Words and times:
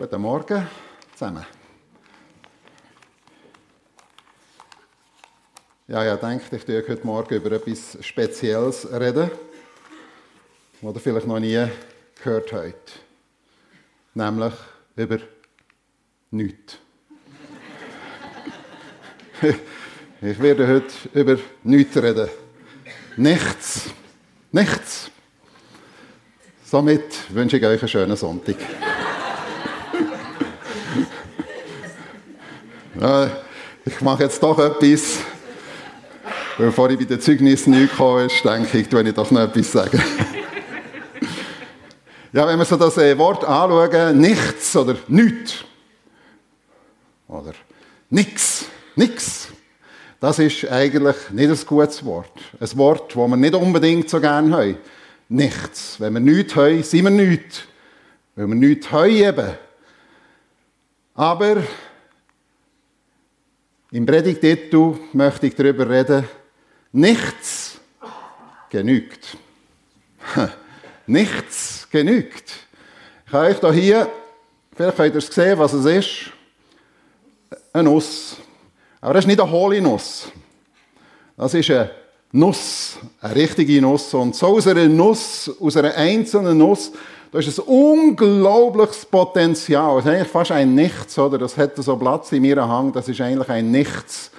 Guten 0.00 0.22
Morgen 0.22 0.66
zusammen. 1.12 1.44
Ja, 5.88 6.02
ja, 6.04 6.16
denkt, 6.16 6.50
ich 6.50 6.66
werde 6.66 6.88
heute 6.88 7.06
Morgen 7.06 7.34
über 7.34 7.52
etwas 7.52 7.98
Spezielles 8.00 8.90
reden, 8.90 9.30
was 10.80 10.94
ihr 10.94 11.00
vielleicht 11.02 11.26
noch 11.26 11.38
nie 11.38 11.66
gehört 12.14 12.50
habt. 12.50 12.92
Nämlich 14.14 14.54
über 14.96 15.18
nichts. 16.30 16.78
ich 20.22 20.40
werde 20.40 20.66
heute 20.66 20.94
über 21.12 21.36
nichts 21.62 21.96
reden. 21.98 22.30
Nichts. 23.18 23.90
Nichts. 24.50 25.10
Somit 26.64 27.34
wünsche 27.34 27.58
ich 27.58 27.66
euch 27.66 27.80
einen 27.80 27.88
schönen 27.88 28.16
Sonntag. 28.16 28.56
Ich 33.84 34.00
mache 34.00 34.24
jetzt 34.24 34.42
doch 34.42 34.58
etwas. 34.58 35.18
Bevor 36.58 36.90
ich 36.90 36.98
bei 36.98 37.04
den 37.04 37.20
Zeugnissen 37.20 37.72
gekommen 37.72 38.26
ist, 38.26 38.44
denke 38.44 38.78
ich, 38.78 38.92
wenn 38.92 39.06
ich 39.06 39.14
doch 39.14 39.30
noch 39.30 39.40
etwas 39.40 39.72
sagen. 39.72 40.02
ja, 42.32 42.46
wenn 42.46 42.58
wir 42.58 42.64
so 42.64 42.76
das 42.76 42.98
äh, 42.98 43.16
Wort 43.16 43.44
anschauen, 43.44 44.18
nichts 44.18 44.76
oder 44.76 44.96
nichts. 45.08 45.64
Oder 47.28 47.52
nix, 48.10 48.66
nix. 48.96 49.48
Das 50.20 50.38
ist 50.38 50.68
eigentlich 50.70 51.16
nicht 51.30 51.50
ein 51.50 51.66
gutes 51.66 52.04
Wort. 52.04 52.38
Ein 52.60 52.76
Wort, 52.76 53.16
das 53.16 53.16
wir 53.16 53.36
nicht 53.36 53.54
unbedingt 53.54 54.10
so 54.10 54.20
gerne 54.20 54.54
haben 54.54 54.76
nichts. 55.30 55.98
Wenn 55.98 56.12
wir 56.14 56.20
nichts 56.20 56.56
haben, 56.56 56.82
sind 56.82 57.04
wir 57.04 57.10
nichts. 57.10 57.62
Wenn 58.34 58.48
wir 58.48 58.56
nichts 58.56 58.90
haben 58.90 59.10
eben. 59.10 59.50
Aber 61.14 61.62
im 63.92 64.06
Predigtitel 64.06 64.94
möchte 65.12 65.46
ich 65.46 65.54
darüber 65.54 65.88
reden, 65.88 66.28
nichts 66.92 67.80
genügt. 68.68 69.36
nichts 71.06 71.88
genügt. 71.90 72.52
Ich 73.26 73.32
habe 73.32 73.62
euch 73.66 73.76
hier, 73.76 74.10
vielleicht 74.74 74.96
könnt 74.96 75.14
ihr 75.14 75.18
es 75.18 75.26
sehen, 75.26 75.58
was 75.58 75.72
es 75.72 75.84
ist. 75.84 76.30
Eine 77.72 77.84
Nuss. 77.84 78.36
Aber 79.00 79.14
das 79.14 79.24
ist 79.24 79.28
nicht 79.28 79.40
eine 79.40 79.50
hohle 79.50 79.80
Nuss. 79.80 80.30
Das 81.36 81.54
ist 81.54 81.70
eine 81.70 81.90
Nuss, 82.32 82.98
eine 83.20 83.34
richtige 83.34 83.80
Nuss. 83.82 84.14
Und 84.14 84.36
so 84.36 84.48
aus 84.48 84.66
einer 84.66 84.88
Nuss, 84.88 85.50
aus 85.60 85.76
einer 85.76 85.94
einzelnen 85.94 86.58
Nuss, 86.58 86.92
da 87.32 87.38
ist 87.38 87.58
ein 87.58 87.64
unglaubliches 87.64 89.06
Potenzial. 89.06 89.96
Das 89.96 90.04
ist 90.04 90.10
eigentlich 90.10 90.28
fast 90.28 90.52
ein 90.52 90.74
Nichts, 90.74 91.18
oder? 91.18 91.38
Das 91.38 91.56
hat 91.56 91.76
so 91.76 91.96
Platz 91.96 92.32
in 92.32 92.42
mir 92.42 92.56
Hang, 92.66 92.92
das 92.92 93.08
ist 93.08 93.20
eigentlich 93.20 93.48
ein 93.48 93.70
Nichts. 93.70 94.30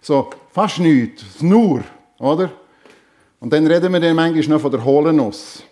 So, 0.00 0.30
fast 0.52 0.78
nichts, 0.78 1.24
nur, 1.40 1.82
oder? 2.18 2.50
Und 3.40 3.52
dann 3.52 3.66
reden 3.66 3.92
wir 3.92 4.00
dann 4.00 4.14
manchmal 4.14 4.56
noch 4.56 4.60
von 4.60 4.70
der 4.70 4.84
hohlen 4.84 5.16
Nuss. 5.16 5.62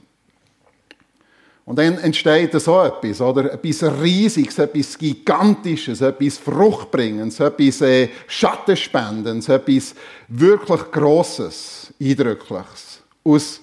Und 1.66 1.78
dann 1.78 1.96
entsteht 1.98 2.52
so 2.60 2.82
etwas, 2.82 3.20
oder? 3.22 3.54
Etwas 3.54 3.82
Riesiges, 4.02 4.58
etwas 4.58 4.98
Gigantisches, 4.98 6.02
etwas 6.02 6.36
Fruchtbringendes, 6.36 7.40
etwas 7.40 7.80
äh, 7.80 8.08
Schattenspendendes, 8.26 9.48
etwas 9.48 9.94
wirklich 10.28 10.90
Grosses, 10.90 11.92
Eindrückliches. 11.98 13.00
Aus 13.24 13.60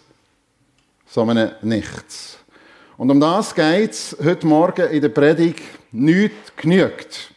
so 1.06 1.22
einem 1.22 1.52
Nichts. 1.62 2.40
Und 2.98 3.12
um 3.12 3.20
das 3.20 3.54
geht 3.54 3.92
es 3.92 4.18
heute 4.24 4.48
Morgen 4.48 4.90
in 4.90 5.02
der 5.02 5.10
Predigt. 5.10 5.62
Nichts 5.92 6.56
genügt. 6.56 7.32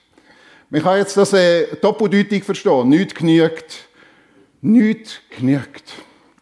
Man 0.71 0.83
kann 0.83 0.99
jetzt 0.99 1.17
das 1.17 1.33
äh, 1.35 1.77
doppeldeutig 1.77 2.43
verstehen. 2.43 2.89
Nichts 2.89 3.15
genügt. 3.15 3.89
Nichts 4.63 5.21
genügt. 5.29 5.93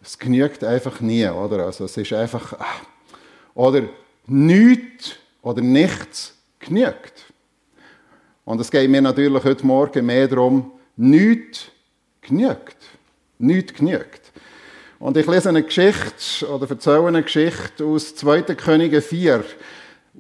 Es 0.03 0.17
genügt 0.17 0.63
einfach 0.63 1.01
nie, 1.01 1.27
oder? 1.27 1.67
Also 1.67 1.87
es 1.87 1.97
ist 1.97 2.13
einfach... 2.13 2.53
Ah. 2.53 2.67
Oder 3.55 3.83
nichts 4.27 5.17
oder 5.43 5.63
nichts 5.63 6.37
genügt. 6.59 7.33
Und 8.45 8.61
es 8.61 8.71
geht 8.71 8.91
mir 8.91 9.03
natürlich 9.03 9.45
heute 9.45 9.67
Morgen 9.67 10.07
mehr 10.07 10.29
darum, 10.29 10.73
nichts 10.97 11.67
genügt. 12.21 12.77
Nichts 13.39 13.75
genügt. 13.75 14.33
Und 14.99 15.17
ich 15.17 15.27
lese 15.27 15.49
eine 15.49 15.63
Geschichte 15.63 16.49
oder 16.49 16.71
erzähle 16.71 17.09
eine 17.09 17.23
Geschichte 17.23 17.85
aus 17.85 18.15
2. 18.15 18.43
Könige 18.55 19.01
4 19.01 19.45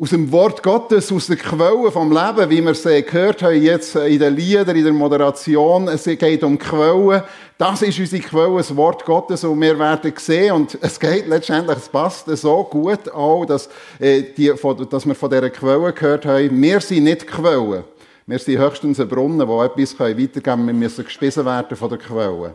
aus 0.01 0.09
dem 0.09 0.33
Wort 0.33 0.63
Gottes, 0.63 1.13
aus 1.13 1.27
der 1.27 1.37
Quelle 1.37 1.91
vom 1.91 2.11
Leben, 2.11 2.49
wie 2.49 2.63
wir 2.63 2.71
es 2.71 2.83
gehört 2.83 3.43
haben 3.43 3.63
jetzt 3.63 3.95
in 3.95 4.19
den 4.19 4.35
Liedern, 4.35 4.75
in 4.75 4.85
der 4.85 4.93
Moderation. 4.93 5.87
Es 5.87 6.05
geht 6.05 6.43
um 6.43 6.59
Quellen. 6.59 7.23
Das 7.59 7.83
ist 7.83 7.99
unsere 7.99 8.23
Quelle, 8.23 8.57
das 8.57 8.75
Wort 8.75 9.05
Gottes, 9.05 9.45
und 9.45 9.61
wir 9.61 9.79
werden 9.79 10.15
sehen, 10.17 10.53
und 10.53 10.79
es 10.81 10.99
geht 10.99 11.29
letztendlich, 11.29 11.77
es 11.77 11.91
passt 11.91 12.27
so 12.27 12.65
gut 12.65 13.11
auch, 13.11 13.45
dass, 13.45 13.69
äh, 13.99 14.23
die, 14.35 14.51
dass 14.89 15.07
wir 15.07 15.15
von 15.15 15.31
dieser 15.31 15.51
Quelle 15.51 15.93
gehört 15.93 16.25
haben. 16.25 16.63
Wir 16.63 16.81
sind 16.81 17.05
nicht 17.05 17.27
Quellen. 17.27 17.85
Wir 18.27 18.39
sind 18.39 18.59
höchstens 18.59 18.99
ein 18.99 19.09
Brunnen, 19.09 19.47
wo 19.47 19.63
etwas 19.63 20.01
weitergeben 20.01 20.43
können. 20.43 20.67
Wir 20.69 20.75
müssen 20.75 21.05
gespissen 21.05 21.45
werden 21.45 21.77
von 21.77 21.91
der 21.91 21.99
Quelle. 21.99 22.55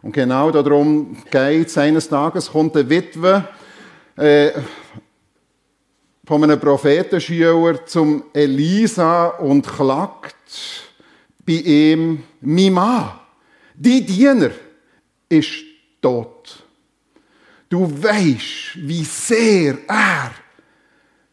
Und 0.00 0.12
genau 0.12 0.50
darum 0.50 1.18
geht 1.30 1.66
es. 1.66 1.76
Eines 1.76 2.08
Tages 2.08 2.50
kommt 2.50 2.74
eine 2.74 2.88
Witwe, 2.88 3.44
äh, 4.16 4.52
von 6.30 6.44
einem 6.44 6.60
Prophetenschüler 6.60 7.84
zum 7.86 8.22
Elisa 8.32 9.26
und 9.26 9.66
klagt 9.66 10.36
bei 11.44 11.54
ihm, 11.54 12.22
mein 12.40 12.72
Mann, 12.72 13.10
die 13.74 14.06
Diener 14.06 14.52
ist 15.28 15.56
tot. 16.00 16.62
Du 17.68 17.90
weißt, 18.00 18.76
wie 18.76 19.02
sehr 19.02 19.78
er 19.88 20.30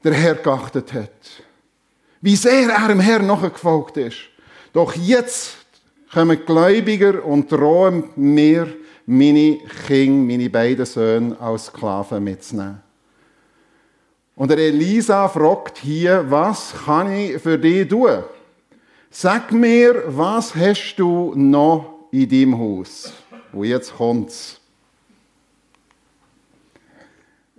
der 0.04 0.14
Herr 0.14 0.34
geachtet 0.34 0.92
hat. 0.94 1.12
Wie 2.20 2.36
sehr 2.36 2.68
er 2.68 2.88
dem 2.88 3.00
Herrn 3.00 3.28
nachgefolgt 3.28 3.98
ist. 3.98 4.18
Doch 4.74 4.96
jetzt 4.96 5.58
kommen 6.12 6.44
Gläubiger 6.44 7.24
und 7.24 7.52
drohen 7.52 8.06
mir, 8.16 8.68
meine 9.06 9.60
Kinder, 9.86 10.26
meine 10.26 10.50
beiden 10.50 10.88
Söhne 10.88 11.40
als 11.40 11.68
Sklaven 11.68 12.24
mitzunehmen. 12.24 12.87
Und 14.38 14.52
der 14.52 14.60
Elisa 14.60 15.28
fragt 15.28 15.80
hier, 15.80 16.24
was 16.30 16.72
kann 16.86 17.12
ich 17.12 17.42
für 17.42 17.58
dich 17.58 17.88
tun? 17.88 18.24
Sag 19.10 19.52
mir, 19.52 20.04
was 20.06 20.54
hast 20.54 20.96
du 20.98 21.34
noch 21.36 22.08
in 22.12 22.30
deinem 22.30 22.60
Haus? 22.60 23.12
Und 23.52 23.66
jetzt 23.66 23.96
kommt's. 23.96 24.62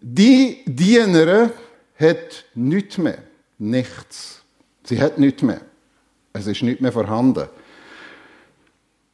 Die 0.01 0.63
Dienerin 0.67 1.51
hat 1.99 2.45
nichts 2.55 2.97
mehr. 2.97 3.19
Nichts. 3.59 4.45
Sie 4.85 5.01
hat 5.01 5.19
nichts 5.19 5.43
mehr. 5.43 5.61
Es 6.33 6.47
ist 6.47 6.63
nicht 6.63 6.81
mehr 6.81 6.93
vorhanden. 6.93 7.49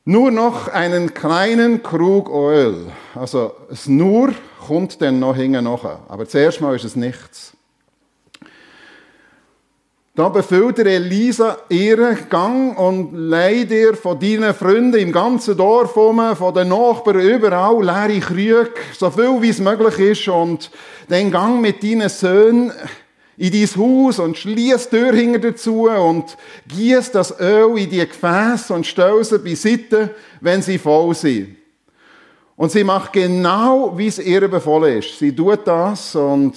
Nur 0.06 0.30
noch 0.30 0.68
einen 0.68 1.14
kleinen 1.14 1.82
Krug 1.82 2.28
Öl. 2.28 2.92
Also 3.14 3.52
das 3.70 3.86
Nur 3.86 4.34
kommt 4.66 5.00
dann 5.00 5.18
noch 5.18 5.34
hinten 5.34 5.64
nachher. 5.64 6.00
Aber 6.08 6.28
zuerst 6.28 6.60
mal 6.60 6.76
ist 6.76 6.84
es 6.84 6.94
nichts. 6.94 7.54
Da 10.14 10.28
befüllt 10.28 10.78
Elisa 10.78 11.56
ihren 11.70 12.28
Gang 12.28 12.78
und 12.78 13.14
leiht 13.14 13.70
dir 13.70 13.96
von 13.96 14.20
deinen 14.20 14.54
Freunden 14.54 14.98
im 14.98 15.10
ganzen 15.10 15.56
Dorf 15.56 15.96
um, 15.96 16.36
von 16.36 16.54
den 16.54 16.68
Nachbarn 16.68 17.20
überall 17.20 17.82
leere 17.82 18.20
Krüge, 18.20 18.74
so 18.96 19.10
viel 19.10 19.42
wie 19.42 19.48
es 19.48 19.58
möglich 19.58 19.98
ist 19.98 20.28
und 20.28 20.70
den 21.10 21.32
Gang 21.32 21.60
mit 21.60 21.82
deinen 21.82 22.08
Söhnen 22.08 22.72
in 23.36 23.52
dein 23.52 23.76
Haus 23.76 24.18
und 24.18 24.36
schließ 24.36 24.88
die 24.88 24.96
Tür 24.96 25.12
hinter 25.12 25.38
dazu 25.38 25.88
und 25.88 26.36
gieß 26.68 27.10
das 27.12 27.38
Öl 27.40 27.78
in 27.78 27.90
die 27.90 28.06
Gefäße 28.06 28.72
und 28.72 28.86
stell 28.86 29.22
sie 29.24 29.38
beiseite, 29.38 30.14
wenn 30.40 30.62
sie 30.62 30.78
voll 30.78 31.14
sind. 31.14 31.56
Und 32.56 32.70
sie 32.70 32.84
macht 32.84 33.12
genau, 33.12 33.92
wie 33.96 34.06
es 34.06 34.18
ihr 34.18 34.46
befohlen 34.46 34.98
ist. 34.98 35.18
Sie 35.18 35.34
tut 35.34 35.66
das 35.66 36.14
und 36.14 36.54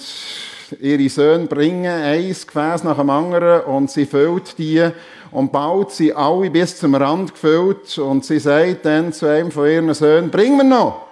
ihre 0.80 1.08
Söhne 1.08 1.46
bringen 1.46 1.86
ein 1.86 2.28
Gefäß 2.28 2.84
nach 2.84 2.98
dem 2.98 3.10
anderen 3.10 3.62
und 3.62 3.90
sie 3.90 4.06
füllt 4.06 4.56
die 4.58 4.88
und 5.32 5.50
baut 5.50 5.92
sie 5.92 6.12
alle 6.12 6.50
bis 6.50 6.78
zum 6.78 6.94
Rand 6.94 7.32
gefüllt 7.32 7.98
und 7.98 8.24
sie 8.24 8.38
sagt 8.38 8.86
dann 8.86 9.12
zu 9.12 9.26
einem 9.26 9.50
von 9.50 9.66
ihren 9.66 9.92
Söhnen, 9.92 10.30
bring 10.30 10.56
mir 10.56 10.64
noch 10.64 11.06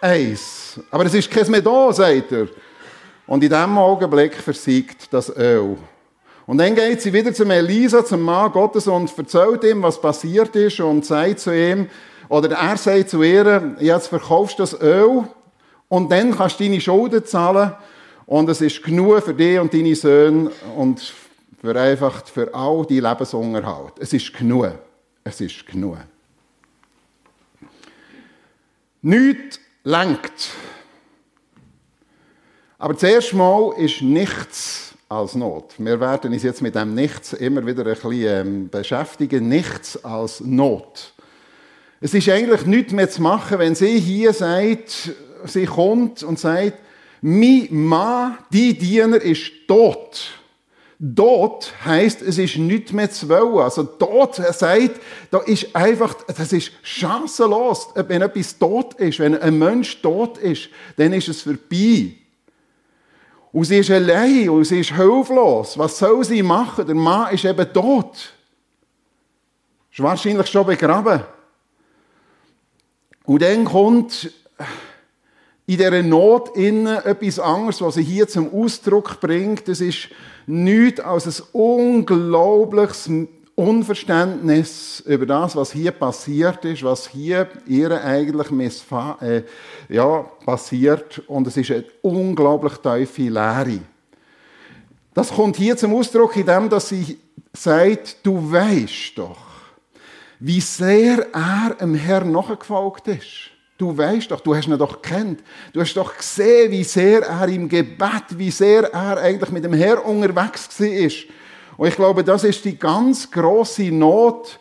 eins. 0.00 0.78
Aber 0.90 1.06
es 1.06 1.14
ist 1.14 1.30
kein 1.30 1.50
mehr 1.50 1.62
da, 1.62 1.92
sagt 1.92 2.32
er. 2.32 2.48
Und 3.26 3.42
in 3.42 3.50
diesem 3.50 3.76
Augenblick 3.78 4.34
versiegt 4.34 5.12
das 5.12 5.34
Öl. 5.36 5.76
Und 6.46 6.58
dann 6.58 6.74
geht 6.74 7.02
sie 7.02 7.12
wieder 7.12 7.34
zum 7.34 7.50
Elisa, 7.50 8.04
zum 8.04 8.22
Mann 8.22 8.52
Gottes, 8.52 8.86
und 8.86 9.16
erzählt 9.18 9.64
ihm, 9.64 9.82
was 9.82 10.00
passiert 10.00 10.54
ist, 10.54 10.78
und 10.80 11.04
sagt 11.04 11.40
zu 11.40 11.52
ihm, 11.52 11.88
oder 12.28 12.56
er 12.56 12.76
sagt 12.76 13.10
zu 13.10 13.22
ihr, 13.22 13.76
jetzt 13.80 14.06
verkaufst 14.08 14.58
du 14.58 14.62
das 14.62 14.80
Öl, 14.80 15.24
und 15.88 16.10
dann 16.10 16.36
kannst 16.36 16.60
du 16.60 16.64
deine 16.64 16.80
Schulden 16.80 17.24
zahlen, 17.24 17.72
und 18.26 18.48
es 18.48 18.60
ist 18.60 18.82
genug 18.82 19.22
für 19.22 19.34
dich 19.34 19.58
und 19.58 19.72
deine 19.72 19.94
Söhne 19.94 20.50
und 20.76 21.14
für 21.60 21.80
einfach 21.80 22.24
für 22.26 22.52
all 22.52 22.84
die 22.86 23.00
Lebensunterhalt. 23.00 23.94
Es 23.98 24.12
ist 24.12 24.32
genug. 24.32 24.72
Es 25.22 25.40
ist 25.40 25.66
genug. 25.66 25.98
Nichts 29.02 29.60
lenkt. 29.84 30.50
Aber 32.78 32.96
zuerst 32.96 33.32
mal 33.32 33.72
ist 33.78 34.02
nichts 34.02 34.94
als 35.08 35.34
Not. 35.34 35.74
Wir 35.78 35.98
werden 35.98 36.32
uns 36.32 36.42
jetzt 36.42 36.60
mit 36.60 36.74
dem 36.74 36.94
Nichts 36.94 37.32
immer 37.32 37.64
wieder 37.64 37.86
ein 37.86 37.94
bisschen 37.94 38.12
ähm, 38.12 38.68
beschäftigen. 38.68 39.48
Nichts 39.48 40.04
als 40.04 40.40
Not. 40.40 41.14
Es 42.02 42.12
ist 42.12 42.28
eigentlich 42.28 42.66
nichts 42.66 42.92
mehr 42.92 43.08
zu 43.08 43.22
machen, 43.22 43.58
wenn 43.58 43.74
sie 43.74 43.98
hier 43.98 44.34
sagt, 44.34 45.12
sie 45.46 45.64
kommt 45.64 46.22
und 46.22 46.38
sagt, 46.38 46.74
mein 47.22 47.68
Mann, 47.70 48.36
die 48.52 48.76
Diener, 48.76 49.22
ist 49.22 49.50
tot. 49.66 50.32
Tot 51.14 51.72
heisst, 51.84 52.20
es 52.20 52.36
ist 52.36 52.58
nichts 52.58 52.92
mehr 52.92 53.10
zu 53.10 53.28
wollen. 53.30 53.58
Also 53.58 53.84
tot 53.84 54.34
sagt, 54.34 55.00
da 55.30 55.38
ist 55.38 55.74
einfach, 55.74 56.14
das 56.26 56.52
ist 56.52 56.72
chancenlos. 56.82 57.88
Wenn 57.94 58.20
etwas 58.20 58.58
tot 58.58 58.94
ist, 58.94 59.18
wenn 59.18 59.38
ein 59.38 59.58
Mensch 59.58 60.02
tot 60.02 60.36
ist, 60.36 60.68
dann 60.96 61.14
ist 61.14 61.28
es 61.28 61.40
vorbei. 61.40 62.16
Und 63.52 63.64
sie 63.64 63.78
ist 63.78 63.90
allein 63.90 64.48
und 64.50 64.64
sie 64.64 64.80
ist 64.80 64.94
hilflos. 64.94 65.78
Was 65.78 65.98
soll 65.98 66.24
sie 66.24 66.42
machen? 66.42 66.86
Der 66.86 66.94
Mann 66.94 67.32
ist 67.32 67.44
eben 67.44 67.72
tot. 67.72 68.32
Ist 69.90 70.02
wahrscheinlich 70.02 70.46
schon 70.48 70.66
begraben. 70.66 71.22
Und 73.24 73.42
dann 73.42 73.64
kommt 73.64 74.30
in 75.66 75.78
dieser 75.78 76.02
Not 76.02 76.56
innen 76.56 76.98
etwas 76.98 77.38
anderes, 77.40 77.80
was 77.80 77.94
sie 77.94 78.02
hier 78.02 78.28
zum 78.28 78.52
Ausdruck 78.54 79.20
bringt. 79.20 79.66
Das 79.66 79.80
ist 79.80 80.08
nichts 80.46 81.00
als 81.00 81.26
ein 81.26 81.46
unglaubliches 81.52 83.10
Unverständnis 83.56 85.02
über 85.06 85.24
das, 85.24 85.56
was 85.56 85.72
hier 85.72 85.90
passiert 85.90 86.62
ist, 86.66 86.84
was 86.84 87.08
hier 87.08 87.48
ihr 87.66 87.90
eigentlich 88.04 88.48
äh, 89.22 89.42
ja, 89.88 90.26
passiert. 90.44 91.22
Und 91.26 91.46
es 91.46 91.56
ist 91.56 91.70
eine 91.70 91.84
unglaublich 92.02 92.74
tiefe 92.74 93.22
Leere. 93.22 93.80
Das 95.14 95.32
kommt 95.32 95.56
hier 95.56 95.74
zum 95.78 95.94
Ausdruck 95.94 96.36
in 96.36 96.44
dem, 96.44 96.68
dass 96.68 96.90
sie 96.90 97.18
sagt, 97.54 98.18
du 98.22 98.52
weißt 98.52 99.16
doch, 99.16 99.38
wie 100.38 100.60
sehr 100.60 101.26
er 101.32 101.74
dem 101.80 101.94
Herrn 101.94 102.30
nachgefolgt 102.30 103.08
ist. 103.08 103.50
Du 103.78 103.96
weißt 103.96 104.30
doch, 104.30 104.40
du 104.40 104.54
hast 104.54 104.68
ihn 104.68 104.76
doch 104.76 105.00
kennt. 105.00 105.42
Du 105.72 105.80
hast 105.80 105.94
doch 105.94 106.14
gesehen, 106.14 106.70
wie 106.70 106.84
sehr 106.84 107.22
er 107.22 107.48
im 107.48 107.70
Gebet, 107.70 108.24
wie 108.36 108.50
sehr 108.50 108.92
er 108.92 109.16
eigentlich 109.16 109.50
mit 109.50 109.64
dem 109.64 109.72
Herrn 109.72 110.00
unterwegs 110.00 110.78
war. 110.78 111.34
Und 111.76 111.88
ich 111.88 111.96
glaube, 111.96 112.24
das 112.24 112.44
ist 112.44 112.64
die 112.64 112.78
ganz 112.78 113.30
große 113.30 113.90
Not, 113.90 114.58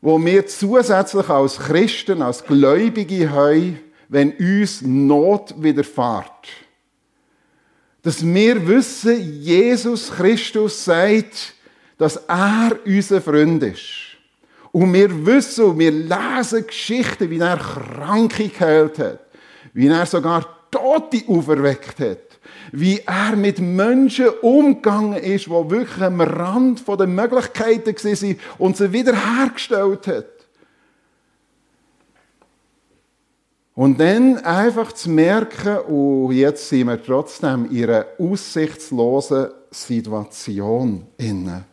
wo 0.00 0.22
wir 0.22 0.46
zusätzlich 0.46 1.28
als 1.28 1.58
Christen, 1.58 2.22
als 2.22 2.44
Gläubige 2.44 3.30
haben, 3.30 3.78
wenn 4.08 4.32
uns 4.32 4.82
Not 4.82 5.54
widerfährt. 5.56 6.48
Dass 8.02 8.24
wir 8.24 8.66
wissen, 8.66 9.40
Jesus 9.40 10.10
Christus 10.10 10.84
sagt, 10.84 11.54
dass 11.98 12.16
er 12.16 12.76
unser 12.84 13.20
Freund 13.20 13.62
ist. 13.62 14.12
Und 14.72 14.92
wir 14.92 15.24
wissen 15.24 15.66
und 15.66 15.78
wir 15.78 15.92
lesen 15.92 16.66
Geschichten, 16.66 17.30
wie 17.30 17.38
er 17.38 17.58
Kranke 17.58 18.48
geheilt 18.48 18.98
hat, 18.98 19.20
wie 19.72 19.86
er 19.86 20.06
sogar 20.06 20.44
Tote 20.70 21.22
auferweckt 21.28 22.00
hat, 22.00 22.31
wie 22.72 23.00
er 23.00 23.36
mit 23.36 23.60
Menschen 23.60 24.30
umgegangen 24.40 25.22
ist, 25.22 25.46
die 25.46 25.50
wirklich 25.50 26.02
am 26.02 26.20
Rand 26.22 26.82
der 26.88 27.06
Möglichkeiten 27.06 27.94
waren 27.94 28.38
und 28.58 28.76
sie 28.78 28.92
wiederhergestellt 28.92 30.06
hat. 30.06 30.26
Und 33.74 34.00
dann 34.00 34.38
einfach 34.38 34.92
zu 34.92 35.10
merken, 35.10 35.78
oh, 35.88 36.30
jetzt 36.30 36.68
sind 36.68 36.88
wir 36.88 37.02
trotzdem 37.02 37.70
in 37.70 37.84
einer 37.84 38.06
aussichtslosen 38.18 39.48
Situation 39.70 41.06
inne. 41.16 41.64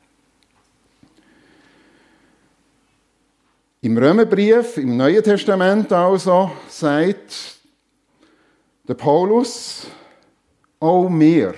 Im 3.82 3.98
Römerbrief, 3.98 4.78
im 4.78 4.98
Neuen 4.98 5.24
Testament 5.24 5.92
also, 5.92 6.52
sagt 6.68 7.58
der 8.88 8.94
Paulus, 8.94 9.88
auch 10.80 11.10
mir, 11.10 11.54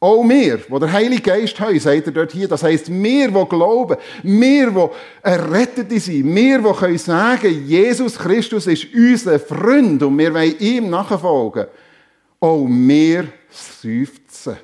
auch 0.00 0.22
mir, 0.22 0.60
wo 0.68 0.78
der 0.78 0.90
Heilige 0.90 1.22
Geist 1.22 1.60
haben, 1.60 1.78
sagt 1.78 2.06
er 2.06 2.12
dort 2.12 2.32
hier, 2.32 2.48
das 2.48 2.62
heisst, 2.62 2.90
wir, 2.90 3.28
die 3.28 3.48
glauben, 3.48 3.96
wir, 4.22 4.70
die 4.70 4.88
errettet 5.22 5.90
sind, 6.00 6.34
wir, 6.34 6.58
die 6.58 6.72
können 6.72 6.98
sagen, 6.98 7.66
Jesus 7.66 8.18
Christus 8.18 8.66
ist 8.66 8.86
unser 8.94 9.38
Freund 9.38 10.02
und 10.02 10.18
wir 10.18 10.32
wollen 10.32 10.58
ihm 10.58 10.90
nachfolgen, 10.90 11.66
auch 12.40 12.66
wir 12.66 13.28
seufzen. 13.50 14.56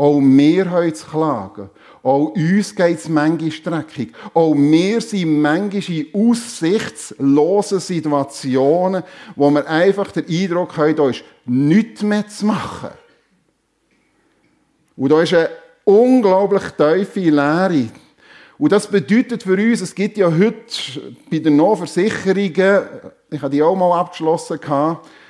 Auch 0.00 0.18
wir 0.18 0.70
haben 0.70 0.94
zu 0.94 1.06
klagen. 1.06 1.68
Auch 2.02 2.28
uns 2.34 2.74
geht 2.74 3.00
es 3.00 3.08
manchmal 3.10 3.50
streckig. 3.50 4.14
Auch 4.32 4.54
wir 4.54 4.98
sind 5.02 5.42
manchmal 5.42 5.98
in 5.98 6.06
aussichtslosen 6.14 7.80
Situationen, 7.80 9.02
wo 9.36 9.50
wir 9.50 9.68
einfach 9.68 10.10
den 10.10 10.26
Eindruck 10.26 10.74
haben, 10.78 10.96
da 10.96 11.10
ist 11.10 11.22
nichts 11.50 12.02
mehr 12.02 12.28
zu 12.28 12.46
machen. 12.46 12.90
Und 14.96 15.10
da 15.10 15.20
ist 15.20 15.34
eine 15.34 15.48
unglaublich 15.84 16.62
tiefe 16.76 17.30
Leere. 17.30 17.88
Und 18.56 18.70
das 18.70 18.86
bedeutet 18.86 19.42
für 19.42 19.54
uns, 19.54 19.80
es 19.80 19.94
gibt 19.94 20.18
ja 20.18 20.30
heute 20.30 21.14
bei 21.30 21.38
den 21.38 21.56
Nahversicherungen, 21.56 22.82
ich 23.30 23.42
habe 23.42 23.50
die 23.50 23.62
auch 23.62 23.74
mal 23.74 23.98
abgeschlossen, 23.98 24.60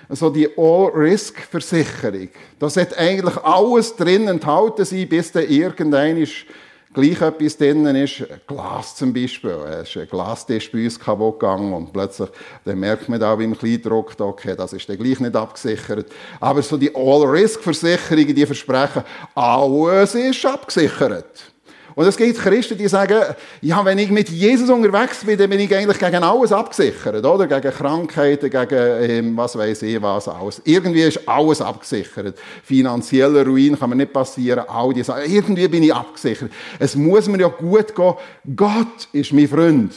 also 0.08 0.28
die 0.28 0.49
All-Risk-Versicherung. 0.58 2.28
Da 2.58 2.69
sollte 2.69 2.99
eigentlich 2.99 3.37
alles 3.38 3.96
drin 3.96 4.28
enthalten 4.28 4.84
sein, 4.84 5.08
bis 5.08 5.32
dann 5.32 5.49
irgendein 5.49 6.19
ist, 6.19 6.44
gleich 6.92 7.20
etwas 7.20 7.56
drin 7.56 7.87
ist. 7.87 8.25
Glas 8.46 8.96
zum 8.96 9.12
Beispiel. 9.12 9.50
Es 9.50 9.90
ist 9.90 9.96
ein 9.96 10.08
Glastisch 10.08 10.70
bei 10.72 10.84
uns 10.84 10.98
kaputt 10.98 11.40
gegangen 11.40 11.72
und 11.72 11.92
plötzlich 11.92 12.28
dann 12.64 12.78
merkt 12.78 13.08
man 13.08 13.22
auch 13.22 13.37
beim 13.37 13.56
Kleindruck, 13.56 14.19
okay, 14.19 14.54
das 14.56 14.72
ist 14.72 14.88
dann 14.88 14.98
gleich 14.98 15.20
nicht 15.20 15.37
abgesichert. 15.37 16.06
Aber 16.40 16.62
so 16.62 16.76
die 16.76 16.94
All-Risk-Versicherungen, 16.94 18.34
die 18.34 18.46
versprechen, 18.46 19.04
alles 19.34 20.14
ist 20.14 20.44
abgesichert. 20.44 21.50
Und 21.94 22.06
es 22.06 22.16
gibt 22.16 22.38
Christen, 22.38 22.78
die 22.78 22.88
sagen, 22.88 23.34
ja, 23.61 23.85
wenn 23.85 23.99
ich 23.99 24.11
mit 24.11 24.28
Jesus 24.28 24.70
unterwegs 24.70 25.25
bin, 25.25 25.38
dann 25.38 25.50
bin 25.50 25.61
ich 25.61 25.75
eigentlich 25.75 25.99
gegen 25.99 26.23
alles 26.23 26.52
abgesichert, 26.52 27.25
oder? 27.25 27.47
Gegen 27.47 27.75
Krankheiten, 27.75 28.50
gegen, 28.50 29.11
ähm, 29.11 29.37
was 29.37 29.56
weiß 29.56 29.82
ich 29.82 30.00
was, 30.00 30.28
alles. 30.28 30.62
Irgendwie 30.64 31.02
ist 31.02 31.28
alles 31.28 31.61
abgesichert. 31.61 32.38
Finanzieller 32.62 33.44
Ruin 33.44 33.78
kann 33.78 33.90
mir 33.90 33.97
nicht 33.97 34.12
passieren, 34.12 34.64
all 34.68 34.92
die 34.92 35.02
Sachen. 35.02 35.30
Irgendwie 35.30 35.68
bin 35.68 35.82
ich 35.82 35.94
abgesichert. 35.94 36.50
Es 36.78 36.94
muss 36.94 37.28
mir 37.28 37.40
ja 37.40 37.49
gut 37.49 37.94
gehen. 37.94 38.14
Gott 38.56 39.09
ist 39.12 39.32
mein 39.32 39.49
Freund. 39.49 39.94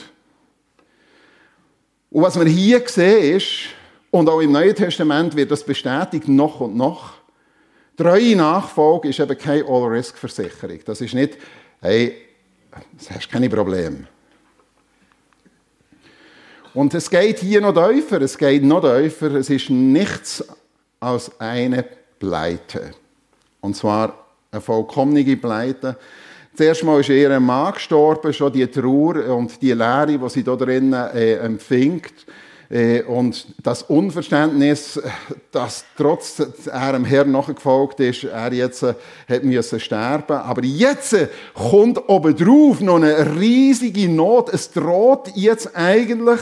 Und 2.09 2.21
was 2.21 2.39
wir 2.39 2.45
hier 2.45 2.81
sehen 2.85 3.37
ist, 3.37 3.47
und 4.11 4.29
auch 4.29 4.41
im 4.41 4.51
Neuen 4.51 4.75
Testament 4.75 5.35
wird 5.35 5.49
das 5.49 5.63
bestätigt, 5.63 6.27
noch 6.27 6.59
und 6.59 6.75
noch, 6.75 7.13
Treue 7.95 8.35
Nachfolge 8.35 9.09
ist 9.09 9.19
eben 9.19 9.37
keine 9.37 9.65
All-Risk-Versicherung. 9.67 10.79
Das 10.85 10.99
ist 11.01 11.13
nicht 11.13 11.37
hey, 11.83 12.15
das 12.97 13.11
hast 13.11 13.29
keine 13.29 13.49
Probleme. 13.49 14.07
Und 16.73 16.93
es 16.95 17.09
geht 17.09 17.39
hier 17.39 17.61
noch 17.61 17.73
tiefer, 17.73 18.21
es 18.21 18.37
geht 18.37 18.63
noch 18.63 18.81
tiefer, 18.81 19.35
es 19.35 19.49
ist 19.49 19.69
nichts 19.69 20.43
als 20.99 21.39
eine 21.39 21.85
Pleite. 22.17 22.91
Und 23.61 23.75
zwar 23.75 24.25
eine 24.49 24.61
vollkommene 24.61 25.37
Pleite. 25.37 25.97
Zuerst 26.55 26.83
mal 26.83 26.99
ist 26.99 27.09
ihr 27.09 27.39
Mann 27.39 27.73
gestorben, 27.73 28.33
schon 28.33 28.53
die 28.53 28.65
Trauer 28.67 29.35
und 29.35 29.61
die 29.61 29.73
Leere, 29.73 30.17
die 30.17 30.29
sie 30.29 30.43
da 30.43 30.55
drinnen 30.55 30.93
äh, 30.93 31.35
empfängt. 31.35 32.13
Äh, 32.73 33.03
und 33.03 33.45
das 33.61 33.83
Unverständnis, 33.83 34.99
dass 35.51 35.85
trotz 35.95 36.41
er 36.65 36.93
dem 36.93 37.05
Herrn 37.05 37.31
nachgefolgt 37.31 37.99
ist, 37.99 38.23
er 38.23 38.51
jetzt 38.51 38.81
äh, 38.81 38.95
hat 39.29 39.43
müssen 39.43 39.79
sterben. 39.79 40.37
Aber 40.37 40.63
jetzt 40.63 41.15
kommt 41.53 42.09
obendrauf 42.09 42.81
noch 42.81 42.95
eine 42.95 43.39
riesige 43.39 44.09
Not. 44.09 44.51
Es 44.51 44.71
droht 44.71 45.29
jetzt 45.35 45.75
eigentlich 45.75 46.39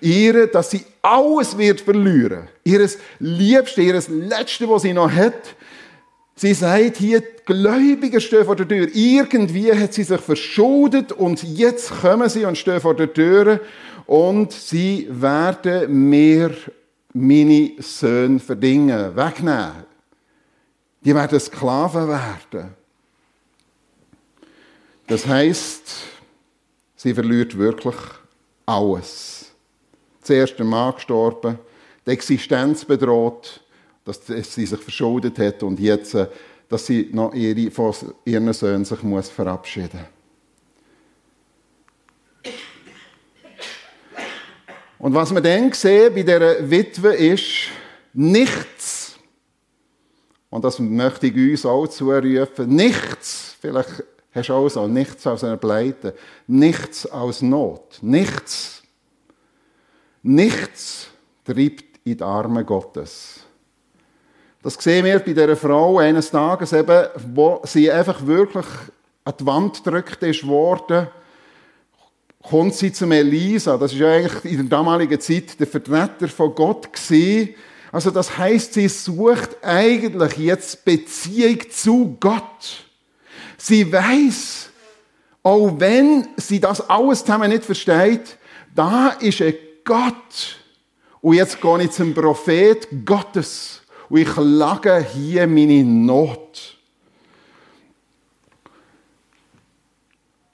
ihr, 0.00 0.46
dass 0.46 0.70
sie 0.70 0.84
alles 1.02 1.58
wird 1.58 1.80
verlieren. 1.80 2.48
Ihres 2.62 2.98
Liebste, 3.18 3.82
ihres 3.82 4.06
Letzte, 4.06 4.68
was 4.68 4.82
sie 4.82 4.92
noch 4.92 5.10
hat. 5.10 5.56
Sie 6.36 6.54
sagt 6.54 6.98
hier, 6.98 7.20
die 7.20 7.26
Gläubigen 7.44 8.20
stehen 8.20 8.44
vor 8.44 8.54
der 8.54 8.68
Tür. 8.68 8.88
Irgendwie 8.94 9.72
hat 9.72 9.94
sie 9.94 10.04
sich 10.04 10.20
verschuldet 10.20 11.10
und 11.10 11.42
jetzt 11.42 11.90
kommen 12.02 12.28
sie 12.28 12.44
und 12.44 12.56
stehen 12.56 12.80
vor 12.80 12.94
der 12.94 13.12
Tür 13.12 13.60
und 14.06 14.52
sie 14.52 15.06
werden 15.10 16.08
mir 16.08 16.54
meine 17.12 17.72
Söhne 17.78 18.38
verdingen, 18.38 19.14
wegnehmen. 19.14 19.84
Die 21.04 21.14
werden 21.14 21.40
Sklaven 21.40 22.08
werden. 22.08 22.74
Das 25.06 25.26
heißt, 25.26 25.82
sie 26.96 27.14
verliert 27.14 27.56
wirklich 27.56 27.96
alles. 28.64 29.46
Zuerst 30.22 30.58
der 30.58 30.64
Mann 30.64 30.94
gestorben, 30.94 31.58
die 32.06 32.10
Existenz 32.10 32.84
bedroht, 32.84 33.60
dass 34.04 34.24
sie 34.26 34.66
sich 34.66 34.80
verschuldet 34.80 35.38
hat 35.38 35.62
und 35.62 35.78
jetzt, 35.78 36.14
äh, 36.14 36.28
dass 36.68 36.86
sie 36.86 37.10
noch 37.12 37.34
ihre, 37.34 37.70
von 37.70 37.94
ihren 38.24 38.52
Söhnen 38.52 38.84
sich 38.84 39.02
muss 39.02 39.28
verabschieden 39.28 40.06
Und 45.02 45.14
was 45.14 45.34
wir 45.34 45.40
dann 45.40 45.72
sehen 45.72 46.14
bei 46.14 46.22
dieser 46.22 46.70
Witwe 46.70 47.12
ist, 47.12 47.70
nichts, 48.12 49.18
und 50.48 50.64
das 50.64 50.78
möchte 50.78 51.26
ich 51.26 51.50
uns 51.50 51.66
auch 51.66 51.88
zurufen, 51.88 52.68
nichts, 52.68 53.56
vielleicht 53.60 54.04
hast 54.32 54.48
du 54.48 54.54
auch 54.54 54.68
so, 54.68 54.86
nichts 54.86 55.26
aus 55.26 55.42
einer 55.42 55.56
Pleite, 55.56 56.14
nichts 56.46 57.04
aus 57.10 57.42
Not, 57.42 57.98
nichts, 58.00 58.84
nichts 60.22 61.08
treibt 61.44 61.98
in 62.04 62.18
die 62.18 62.22
Arme 62.22 62.64
Gottes. 62.64 63.40
Das 64.62 64.74
sehen 64.74 65.04
wir 65.04 65.18
bei 65.18 65.32
dieser 65.32 65.56
Frau 65.56 65.98
eines 65.98 66.30
Tages 66.30 66.72
eben, 66.72 67.08
wo 67.34 67.60
sie 67.64 67.90
einfach 67.90 68.24
wirklich 68.24 68.66
an 69.24 69.34
die 69.40 69.46
Wand 69.46 69.82
gedrückt 69.82 70.22
ist 70.22 70.46
worden, 70.46 71.08
kommt 72.42 72.74
sie 72.74 72.92
zum 72.92 73.12
Elisa. 73.12 73.76
Das 73.76 73.92
ist 73.92 73.98
ja 73.98 74.12
eigentlich 74.12 74.52
in 74.52 74.68
der 74.68 74.78
damaligen 74.78 75.20
Zeit 75.20 75.58
der 75.58 75.66
Vertreter 75.66 76.28
von 76.28 76.54
Gott 76.54 76.92
gewesen. 76.92 77.54
Also 77.90 78.10
das 78.10 78.36
heißt, 78.36 78.74
sie 78.74 78.88
sucht 78.88 79.62
eigentlich 79.62 80.36
jetzt 80.38 80.84
Beziehung 80.84 81.58
zu 81.70 82.16
Gott. 82.18 82.84
Sie 83.58 83.92
weiß, 83.92 84.70
auch 85.42 85.78
wenn 85.78 86.28
sie 86.36 86.58
das 86.58 86.88
alles 86.88 87.20
zusammen 87.20 87.50
nicht 87.50 87.64
versteht, 87.64 88.36
da 88.74 89.08
ist 89.20 89.42
ein 89.42 89.54
Gott. 89.84 90.58
Und 91.20 91.34
jetzt 91.34 91.60
gehe 91.60 91.82
ich 91.82 91.90
zum 91.90 92.14
Prophet 92.14 92.88
Gottes 93.04 93.82
und 94.08 94.18
ich 94.18 94.36
lage 94.36 95.06
hier 95.14 95.46
meine 95.46 95.84
Not. 95.84 96.76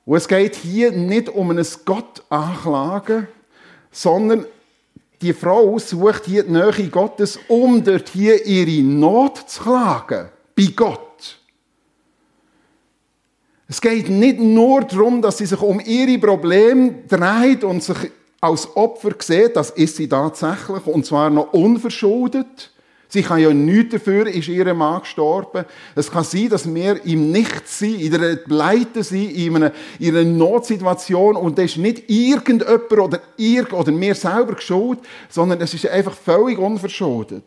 Und 0.08 0.16
es 0.16 0.26
geht 0.26 0.56
hier 0.56 0.90
nicht 0.90 1.28
um 1.28 1.50
ein 1.50 1.66
Gott 1.84 2.22
anklagen, 2.30 3.28
sondern 3.90 4.46
die 5.20 5.34
Frau 5.34 5.78
sucht 5.78 6.24
hier 6.24 6.44
die 6.44 6.50
Nähe 6.50 6.88
Gottes, 6.88 7.38
um 7.46 7.84
dort 7.84 8.08
hier 8.08 8.46
ihre 8.46 8.82
Not 8.82 9.36
zu 9.36 9.64
klagen. 9.64 10.30
Bei 10.56 10.64
Gott. 10.74 11.38
Es 13.68 13.82
geht 13.82 14.08
nicht 14.08 14.40
nur 14.40 14.80
darum, 14.80 15.20
dass 15.20 15.36
sie 15.36 15.44
sich 15.44 15.60
um 15.60 15.78
ihre 15.78 16.18
Probleme 16.18 17.02
dreht 17.06 17.62
und 17.62 17.82
sich 17.82 18.10
als 18.40 18.74
Opfer 18.78 19.10
sieht, 19.18 19.56
das 19.56 19.68
ist 19.68 19.96
sie 19.96 20.08
tatsächlich, 20.08 20.86
und 20.86 21.04
zwar 21.04 21.28
noch 21.28 21.52
unverschuldet. 21.52 22.70
Sie 23.10 23.22
kann 23.22 23.40
ja 23.40 23.52
nichts 23.54 23.92
dafür, 23.92 24.26
ist 24.26 24.48
ihr 24.48 24.74
Mann 24.74 25.00
gestorben. 25.00 25.64
Es 25.94 26.10
kann 26.10 26.24
sein, 26.24 26.50
dass 26.50 26.72
wir 26.72 27.02
im 27.06 27.32
Nichts 27.32 27.78
sind, 27.78 28.00
in 28.00 28.14
einer 28.14 28.36
Pleite 28.36 29.02
sind, 29.02 29.30
in 29.30 29.56
einer, 29.56 29.72
in 29.98 30.14
einer 30.14 30.28
Notsituation 30.28 31.36
und 31.36 31.56
das 31.56 31.66
ist 31.66 31.76
nicht 31.78 32.10
irgendjemand 32.10 32.92
oder 32.92 33.20
irgend 33.38 33.72
oder 33.72 33.92
mir 33.92 34.14
selber 34.14 34.54
geschuld, 34.54 34.98
sondern 35.30 35.58
es 35.62 35.72
ist 35.72 35.86
einfach 35.88 36.12
völlig 36.12 36.58
unverschuldet. 36.58 37.44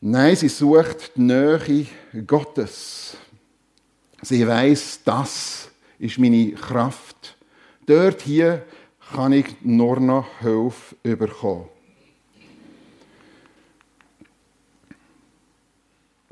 Nein, 0.00 0.36
sie 0.36 0.48
sucht 0.48 1.16
die 1.16 1.22
Nähe 1.22 1.86
Gottes. 2.26 3.16
Sie 4.22 4.46
weiß, 4.46 5.00
das 5.04 5.68
ist 5.98 6.18
meine 6.18 6.52
Kraft. 6.52 7.36
Dort 7.86 8.22
hier 8.22 8.64
kann 9.12 9.32
ich 9.32 9.46
nur 9.62 9.98
noch 9.98 10.26
Hilfe 10.40 11.16
bekommen. 11.16 11.73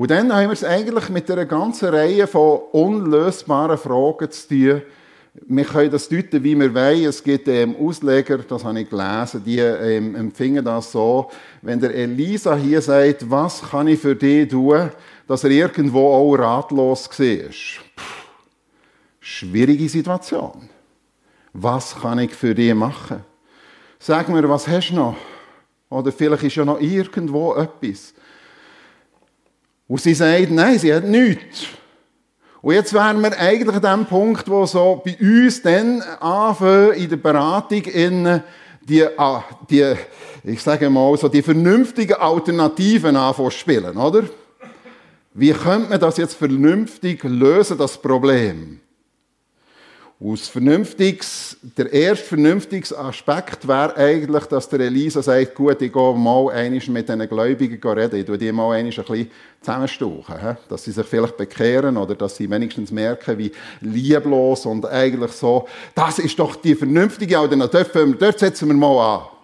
Und 0.02 0.10
dann 0.10 0.32
haben 0.34 0.48
wir 0.48 0.52
es 0.52 0.64
eigentlich 0.64 1.10
mit 1.10 1.30
einer 1.30 1.46
ganzen 1.46 1.90
Reihe 1.90 2.26
von 2.26 2.58
unlösbaren 2.72 3.78
Fragen 3.78 4.28
zu 4.32 4.48
tun. 4.48 4.82
Wir 5.46 5.64
können 5.64 5.92
das 5.92 6.08
deuten, 6.08 6.42
wie 6.42 6.58
wir 6.58 6.74
wollen. 6.74 7.04
Es 7.04 7.22
gibt 7.22 7.46
ähm, 7.46 7.76
Ausleger, 7.76 8.38
das 8.38 8.64
habe 8.64 8.80
ich 8.80 8.90
gelesen, 8.90 9.44
die 9.46 9.60
ähm, 9.60 10.16
empfingen 10.16 10.64
das 10.64 10.90
so, 10.90 11.30
wenn 11.60 11.78
der 11.78 11.94
Elisa 11.94 12.56
hier 12.56 12.82
sagt, 12.82 13.30
was 13.30 13.62
kann 13.62 13.86
ich 13.86 14.00
für 14.00 14.16
dich 14.16 14.48
tun, 14.48 14.90
dass 15.28 15.44
er 15.44 15.50
irgendwo 15.50 16.12
auch 16.12 16.34
ratlos 16.34 17.08
war. 17.08 17.50
Puh, 17.94 18.02
schwierige 19.20 19.88
Situation. 19.88 20.68
Was 21.52 21.94
kann 21.94 22.18
ich 22.18 22.34
für 22.34 22.56
dich 22.56 22.74
machen? 22.74 23.20
Sag 24.00 24.28
mir, 24.28 24.48
was 24.48 24.66
hast 24.66 24.90
du 24.90 24.96
noch? 24.96 25.16
Oder 25.88 26.10
vielleicht 26.10 26.42
ist 26.42 26.56
ja 26.56 26.64
noch 26.64 26.80
irgendwo 26.80 27.54
etwas. 27.54 28.14
Und 29.92 30.00
sie 30.00 30.14
sagt, 30.14 30.50
nein, 30.50 30.78
sie 30.78 30.90
hat 30.94 31.04
nichts. 31.04 31.66
Und 32.62 32.72
jetzt 32.72 32.94
wären 32.94 33.20
wir 33.20 33.38
eigentlich 33.38 33.76
an 33.76 33.98
dem 34.00 34.06
Punkt, 34.06 34.48
wo 34.48 34.64
so 34.64 35.02
bei 35.04 35.18
uns 35.20 35.60
dann 35.60 36.00
anfangen, 36.18 36.94
in 36.94 37.10
der 37.10 37.18
Beratung 37.18 37.82
in 37.82 38.42
die, 38.88 39.04
ah, 39.18 39.44
die, 39.68 39.92
ich 40.44 40.62
sage 40.62 40.88
mal, 40.88 41.14
so 41.18 41.28
die 41.28 41.42
vernünftigen 41.42 42.14
Alternativen 42.14 43.16
anfangen 43.16 43.98
oder? 43.98 44.22
Wie 45.34 45.52
könnte 45.52 45.90
man 45.90 46.00
das 46.00 46.16
jetzt 46.16 46.36
vernünftig 46.36 47.22
lösen, 47.24 47.76
das 47.76 48.00
Problem? 48.00 48.80
Aus 50.24 50.46
vernünftiges, 50.46 51.56
der 51.76 51.92
erste 51.92 52.26
vernünftige 52.26 52.96
Aspekt 52.96 53.66
wäre 53.66 53.96
eigentlich, 53.96 54.44
dass 54.44 54.68
der 54.68 54.78
Elisa 54.80 55.20
sagt, 55.20 55.54
gut, 55.56 55.82
ich 55.82 55.92
gehe 55.92 56.14
mal 56.14 56.48
einmal 56.52 56.80
mit 56.88 57.08
diesen 57.08 57.28
Gläubigen 57.28 57.88
reden, 57.88 58.20
ich 58.20 58.26
tue 58.26 58.38
die 58.38 58.52
mal 58.52 58.70
ein 58.72 58.86
bisschen 58.86 59.28
zusammenstauchen, 59.60 60.56
dass 60.68 60.84
sie 60.84 60.92
sich 60.92 61.06
vielleicht 61.06 61.36
bekehren 61.36 61.96
oder 61.96 62.14
dass 62.14 62.36
sie 62.36 62.48
wenigstens 62.48 62.92
merken, 62.92 63.36
wie 63.36 63.50
lieblos 63.80 64.64
und 64.64 64.86
eigentlich 64.86 65.32
so, 65.32 65.66
das 65.92 66.20
ist 66.20 66.38
doch 66.38 66.54
die 66.54 66.76
vernünftige 66.76 67.38
Alternative, 67.38 68.14
dort 68.16 68.38
setzen 68.38 68.68
wir 68.68 68.74
mal 68.74 69.16
an. 69.16 69.41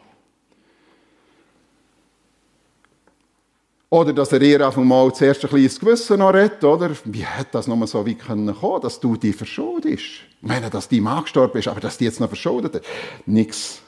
Oder 3.90 4.12
dass 4.12 4.32
er 4.32 4.42
ihr 4.42 4.64
einfach 4.64 4.82
mal 4.82 5.12
zuerst 5.14 5.44
ein 5.44 5.50
kleines 5.50 5.80
Gewissen 5.80 6.18
noch 6.18 6.34
redet, 6.34 6.62
oder? 6.62 6.90
Wie 7.04 7.24
hätte 7.24 7.52
das 7.52 7.66
nur 7.66 7.86
so 7.86 8.06
weit 8.06 8.18
kommen 8.18 8.54
können, 8.54 8.80
dass 8.82 9.00
du 9.00 9.16
die 9.16 9.32
verschuldest? 9.32 10.04
Ich 10.40 10.48
meine, 10.48 10.68
dass 10.68 10.88
die 10.88 11.00
Mann 11.00 11.22
gestorben 11.22 11.58
ist, 11.58 11.68
aber 11.68 11.80
dass 11.80 11.96
die 11.96 12.04
jetzt 12.04 12.20
noch 12.20 12.28
verschuldet 12.28 12.74
hat. 12.74 12.82
Nix. 13.24 13.80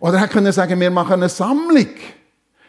Oder 0.00 0.18
er 0.18 0.28
könnte 0.28 0.52
sagen, 0.52 0.80
wir 0.80 0.90
machen 0.90 1.14
eine 1.14 1.28
Sammlung. 1.28 1.88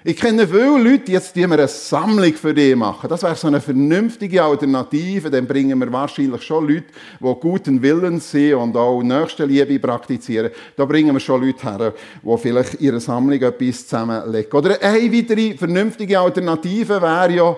Ich 0.10 0.16
kenne 0.16 0.48
viele 0.48 0.78
Leute, 0.78 1.12
jetzt 1.12 1.36
die 1.36 1.46
wir 1.46 1.52
eine 1.52 1.68
Sammlung 1.68 2.34
für 2.36 2.54
die 2.54 2.74
machen. 2.76 3.10
Das 3.10 3.24
wäre 3.24 3.36
so 3.36 3.48
eine 3.48 3.60
vernünftige 3.60 4.42
Alternative. 4.42 5.30
Dann 5.30 5.46
bringen 5.46 5.78
wir 5.78 5.92
wahrscheinlich 5.92 6.44
schon 6.44 6.66
Leute, 6.66 6.86
die 7.20 7.36
guten 7.42 7.82
Willens 7.82 8.32
sind 8.32 8.54
und 8.54 8.78
auch 8.78 9.04
Nächstenliebe 9.04 9.78
praktizieren. 9.80 10.52
Da 10.78 10.86
bringen 10.86 11.14
wir 11.14 11.20
schon 11.20 11.42
Leute 11.42 11.62
her, 11.62 11.94
die 12.24 12.38
vielleicht 12.38 12.80
ihre 12.80 13.02
Sammlung 13.02 13.42
etwas 13.42 13.86
zusammenlegen. 13.86 14.54
Oder 14.54 14.82
eine 14.82 15.12
weitere 15.12 15.58
vernünftige 15.58 16.18
Alternative 16.18 17.02
wäre 17.02 17.34
ja 17.34 17.58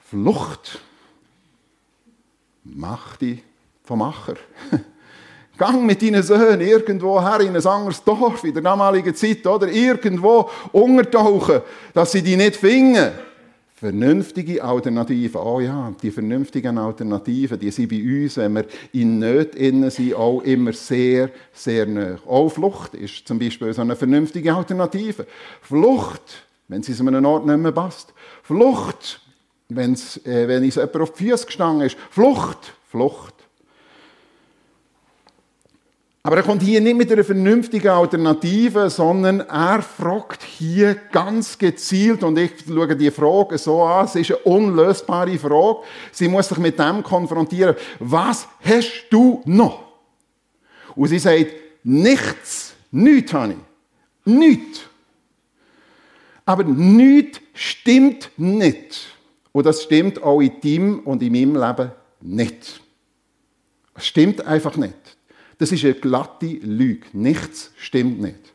Flucht. 0.00 0.80
Mach 2.64 3.16
die 3.18 3.38
vom 3.84 4.00
Macher. 4.00 4.34
Gang 5.58 5.84
mit 5.84 6.00
deinen 6.00 6.22
Söhnen 6.22 6.60
irgendwo 6.60 7.20
her 7.20 7.40
in 7.40 7.56
ein 7.56 7.66
anderes 7.66 8.02
Dorf 8.04 8.44
in 8.44 8.54
der 8.54 8.62
damaligen 8.62 9.14
Zeit, 9.14 9.44
oder? 9.46 9.68
Irgendwo 9.68 10.48
untertauchen, 10.72 11.60
dass 11.92 12.12
sie 12.12 12.22
die 12.22 12.36
nicht 12.36 12.56
finden. 12.56 13.10
Vernünftige 13.74 14.62
Alternativen. 14.64 15.40
Oh 15.40 15.60
ja, 15.60 15.92
die 16.02 16.10
vernünftigen 16.10 16.78
Alternativen, 16.78 17.60
die 17.60 17.70
sind 17.70 17.88
bei 17.88 18.02
uns, 18.02 18.36
wenn 18.36 18.54
wir 18.54 18.64
in 18.92 19.20
Nöten 19.20 19.88
sind, 19.90 20.14
auch 20.14 20.42
immer 20.42 20.72
sehr, 20.72 21.30
sehr 21.52 21.86
nah. 21.86 22.18
Auch 22.26 22.48
Flucht 22.48 22.94
ist 22.94 23.26
zum 23.28 23.38
Beispiel 23.38 23.72
so 23.72 23.82
eine 23.82 23.94
vernünftige 23.94 24.52
Alternative. 24.52 25.26
Flucht, 25.62 26.42
wenn 26.66 26.80
es 26.80 27.00
an 27.00 27.08
einem 27.08 27.24
Ort 27.24 27.46
nicht 27.46 27.58
mehr 27.58 27.70
passt. 27.70 28.12
Flucht, 28.42 29.20
wenn's, 29.68 30.16
äh, 30.26 30.48
wenn 30.48 30.64
es 30.64 30.74
jemand 30.74 30.96
auf 30.96 31.12
die 31.12 31.28
Füße 31.28 31.46
gestanden 31.46 31.86
ist. 31.86 31.96
Flucht, 32.10 32.74
Flucht. 32.88 33.37
Aber 36.28 36.36
er 36.36 36.42
kommt 36.42 36.60
hier 36.60 36.78
nicht 36.82 36.94
mit 36.94 37.10
einer 37.10 37.24
vernünftigen 37.24 37.88
Alternative, 37.88 38.90
sondern 38.90 39.40
er 39.40 39.80
fragt 39.80 40.42
hier 40.42 40.94
ganz 41.10 41.56
gezielt, 41.56 42.22
und 42.22 42.38
ich 42.38 42.52
schaue 42.68 42.94
die 42.94 43.10
Frage 43.10 43.56
so 43.56 43.82
an, 43.82 44.04
es 44.04 44.14
ist 44.14 44.32
eine 44.32 44.40
unlösbare 44.40 45.38
Frage, 45.38 45.78
sie 46.12 46.28
muss 46.28 46.50
sich 46.50 46.58
mit 46.58 46.78
dem 46.78 47.02
konfrontieren, 47.02 47.76
was 47.98 48.46
hast 48.62 49.06
du 49.08 49.40
noch? 49.46 49.84
Und 50.94 51.08
sie 51.08 51.18
sagt, 51.18 51.46
nichts, 51.82 52.74
nichts 52.90 53.32
habe 53.32 53.54
ich, 53.54 54.30
nichts. 54.30 54.80
Aber 56.44 56.62
nichts 56.62 57.40
stimmt 57.54 58.32
nicht. 58.36 59.16
Und 59.50 59.64
das 59.64 59.82
stimmt 59.82 60.22
auch 60.22 60.42
in 60.42 60.60
deinem 60.60 60.98
und 60.98 61.22
in 61.22 61.32
meinem 61.32 61.56
Leben 61.56 61.90
nicht. 62.20 62.82
Es 63.94 64.06
stimmt 64.06 64.46
einfach 64.46 64.76
nicht. 64.76 65.17
Das 65.58 65.72
ist 65.72 65.84
eine 65.84 65.94
glatte 65.94 66.46
Lüge. 66.46 67.06
Nichts 67.12 67.72
stimmt 67.76 68.20
nicht. 68.20 68.54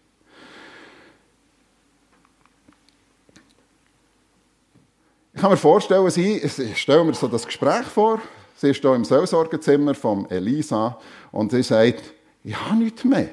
Ich 5.34 5.42
kann 5.42 5.52
mir 5.52 5.58
vorstellen, 5.58 6.10
sie, 6.10 6.38
ich 6.38 6.78
stelle 6.78 7.04
mir 7.04 7.14
so 7.14 7.28
das 7.28 7.46
Gespräch 7.46 7.86
vor. 7.86 8.22
Sie 8.56 8.70
ist 8.70 8.82
hier 8.82 8.96
im 8.96 9.04
Seelsorgezimmer 9.04 9.94
von 9.94 10.30
Elisa 10.30 10.98
und 11.32 11.52
sie 11.52 11.64
sagt, 11.64 12.14
ich 12.44 12.56
habe 12.56 12.78
nichts 12.78 13.04
mehr. 13.04 13.30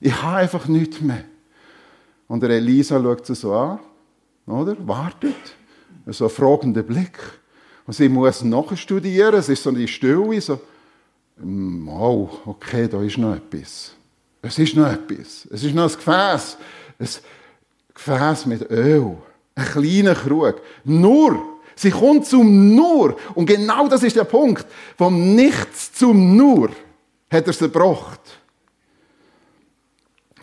Ich 0.00 0.22
habe 0.22 0.38
einfach 0.38 0.66
nichts 0.66 1.00
mehr. 1.00 1.24
Und 2.28 2.42
der 2.42 2.50
Elisa 2.50 3.00
schaut 3.00 3.24
sie 3.24 3.34
so 3.34 3.54
an, 3.54 3.78
oder? 4.46 4.76
Wartet. 4.86 5.34
So 6.06 6.24
ein 6.24 6.30
fragender 6.30 6.82
Blick. 6.82 7.18
Und 7.86 7.94
sie 7.94 8.08
muss 8.08 8.42
noch 8.42 8.76
studieren. 8.76 9.34
Es 9.34 9.48
ist 9.48 9.62
so 9.62 9.70
die 9.70 9.88
Stille, 9.88 10.40
so, 10.40 10.60
wow, 11.36 12.30
okay, 12.46 12.88
da 12.88 13.02
ist 13.02 13.18
noch 13.18 13.34
etwas. 13.34 13.92
Es 14.42 14.58
ist 14.58 14.76
noch 14.76 14.86
etwas. 14.86 15.48
Es 15.50 15.64
ist 15.64 15.74
noch 15.74 15.90
ein 15.90 15.96
Gefäß. 15.96 16.58
Ein 16.98 17.08
Gefäß 17.94 18.46
mit 18.46 18.70
Öl. 18.70 19.16
Ein 19.54 19.64
kleiner 19.64 20.14
Krug. 20.14 20.60
Nur. 20.84 21.54
Sie 21.76 21.90
kommt 21.90 22.26
zum 22.26 22.74
Nur. 22.74 23.16
Und 23.34 23.46
genau 23.46 23.88
das 23.88 24.02
ist 24.02 24.16
der 24.16 24.24
Punkt. 24.24 24.66
Vom 24.96 25.34
Nichts 25.34 25.92
zum 25.92 26.36
Nur 26.36 26.70
hat 27.30 27.46
er 27.46 27.52
sie 27.52 27.64
gebracht. 27.64 28.20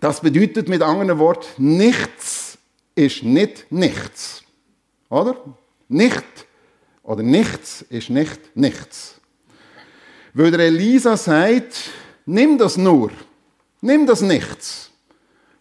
Das 0.01 0.19
bedeutet 0.19 0.67
mit 0.67 0.81
anderen 0.81 1.19
Worten, 1.19 1.77
nichts 1.77 2.57
ist 2.95 3.24
nicht 3.24 3.71
nichts. 3.71 4.43
Oder? 5.10 5.36
Nicht 5.88 6.25
oder 7.03 7.21
nichts 7.21 7.83
ist 7.83 8.10
nicht 8.10 8.55
nichts. 8.55 9.20
Weil 10.33 10.51
der 10.51 10.61
Elisa 10.61 11.17
sagt, 11.17 11.91
nimm 12.25 12.57
das 12.57 12.77
nur, 12.77 13.11
nimm 13.81 14.05
das 14.05 14.21
nichts. 14.21 14.91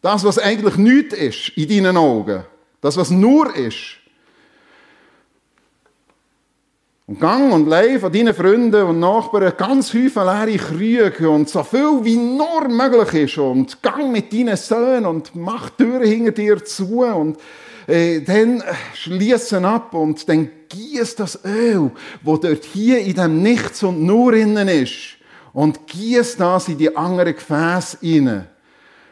Das, 0.02 0.24
was 0.24 0.38
eigentlich 0.38 0.76
nichts 0.76 1.14
ist 1.14 1.48
in 1.56 1.68
deinen 1.68 1.96
Augen, 1.96 2.44
das, 2.80 2.96
was 2.96 3.10
nur 3.10 3.54
ist. 3.54 3.96
Und 7.06 7.20
gang 7.20 7.52
und 7.52 7.68
leih 7.68 7.98
von 7.98 8.12
deinen 8.12 8.32
Freunden 8.32 8.84
und 8.84 9.00
Nachbarn 9.00 9.52
ganz 9.56 9.92
häufig 9.92 10.14
leere 10.14 10.58
Krüge 10.58 11.28
und 11.28 11.48
so 11.48 11.64
viel 11.64 12.04
wie 12.04 12.14
nur 12.14 12.68
möglich 12.68 13.24
ist. 13.24 13.38
Und 13.38 13.82
gang 13.82 14.12
mit 14.12 14.32
deinen 14.32 14.56
Söhnen 14.56 15.06
und 15.06 15.34
mach 15.34 15.70
Türen 15.70 16.04
hinter 16.04 16.30
dir 16.30 16.64
zu 16.64 17.00
und 17.00 17.36
äh, 17.88 18.20
dann 18.20 18.62
schließen 18.94 19.64
ab 19.64 19.92
und 19.92 20.28
dann 20.28 20.50
gieß 20.70 21.16
das 21.16 21.44
Öl, 21.44 21.90
wo 22.22 22.36
dort 22.38 22.64
hier 22.64 23.00
in 23.00 23.14
dem 23.14 23.42
Nichts 23.42 23.82
und 23.82 24.02
Nur 24.02 24.32
innen 24.32 24.68
ist, 24.68 25.18
und 25.52 25.86
gieß 25.86 26.36
das 26.36 26.68
in 26.68 26.78
die 26.78 26.96
anderen 26.96 27.34
Gefäße 27.34 27.98
rein. 28.02 28.46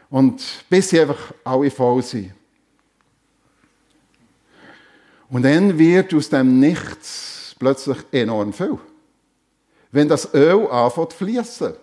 Und 0.09 0.41
bis 0.69 0.89
sie 0.89 1.01
einfach 1.01 1.33
alle 1.43 1.69
voll 1.69 2.01
sind. 2.01 2.31
Und 5.29 5.43
dann 5.43 5.77
wird 5.77 6.13
aus 6.13 6.29
dem 6.29 6.59
Nichts 6.59 7.55
plötzlich 7.59 7.97
enorm 8.11 8.51
viel. 8.51 8.79
Wenn 9.91 10.07
das 10.07 10.33
Öl 10.33 10.67
anfängt 10.67 11.11
zu 11.11 11.17
fließen. 11.17 11.73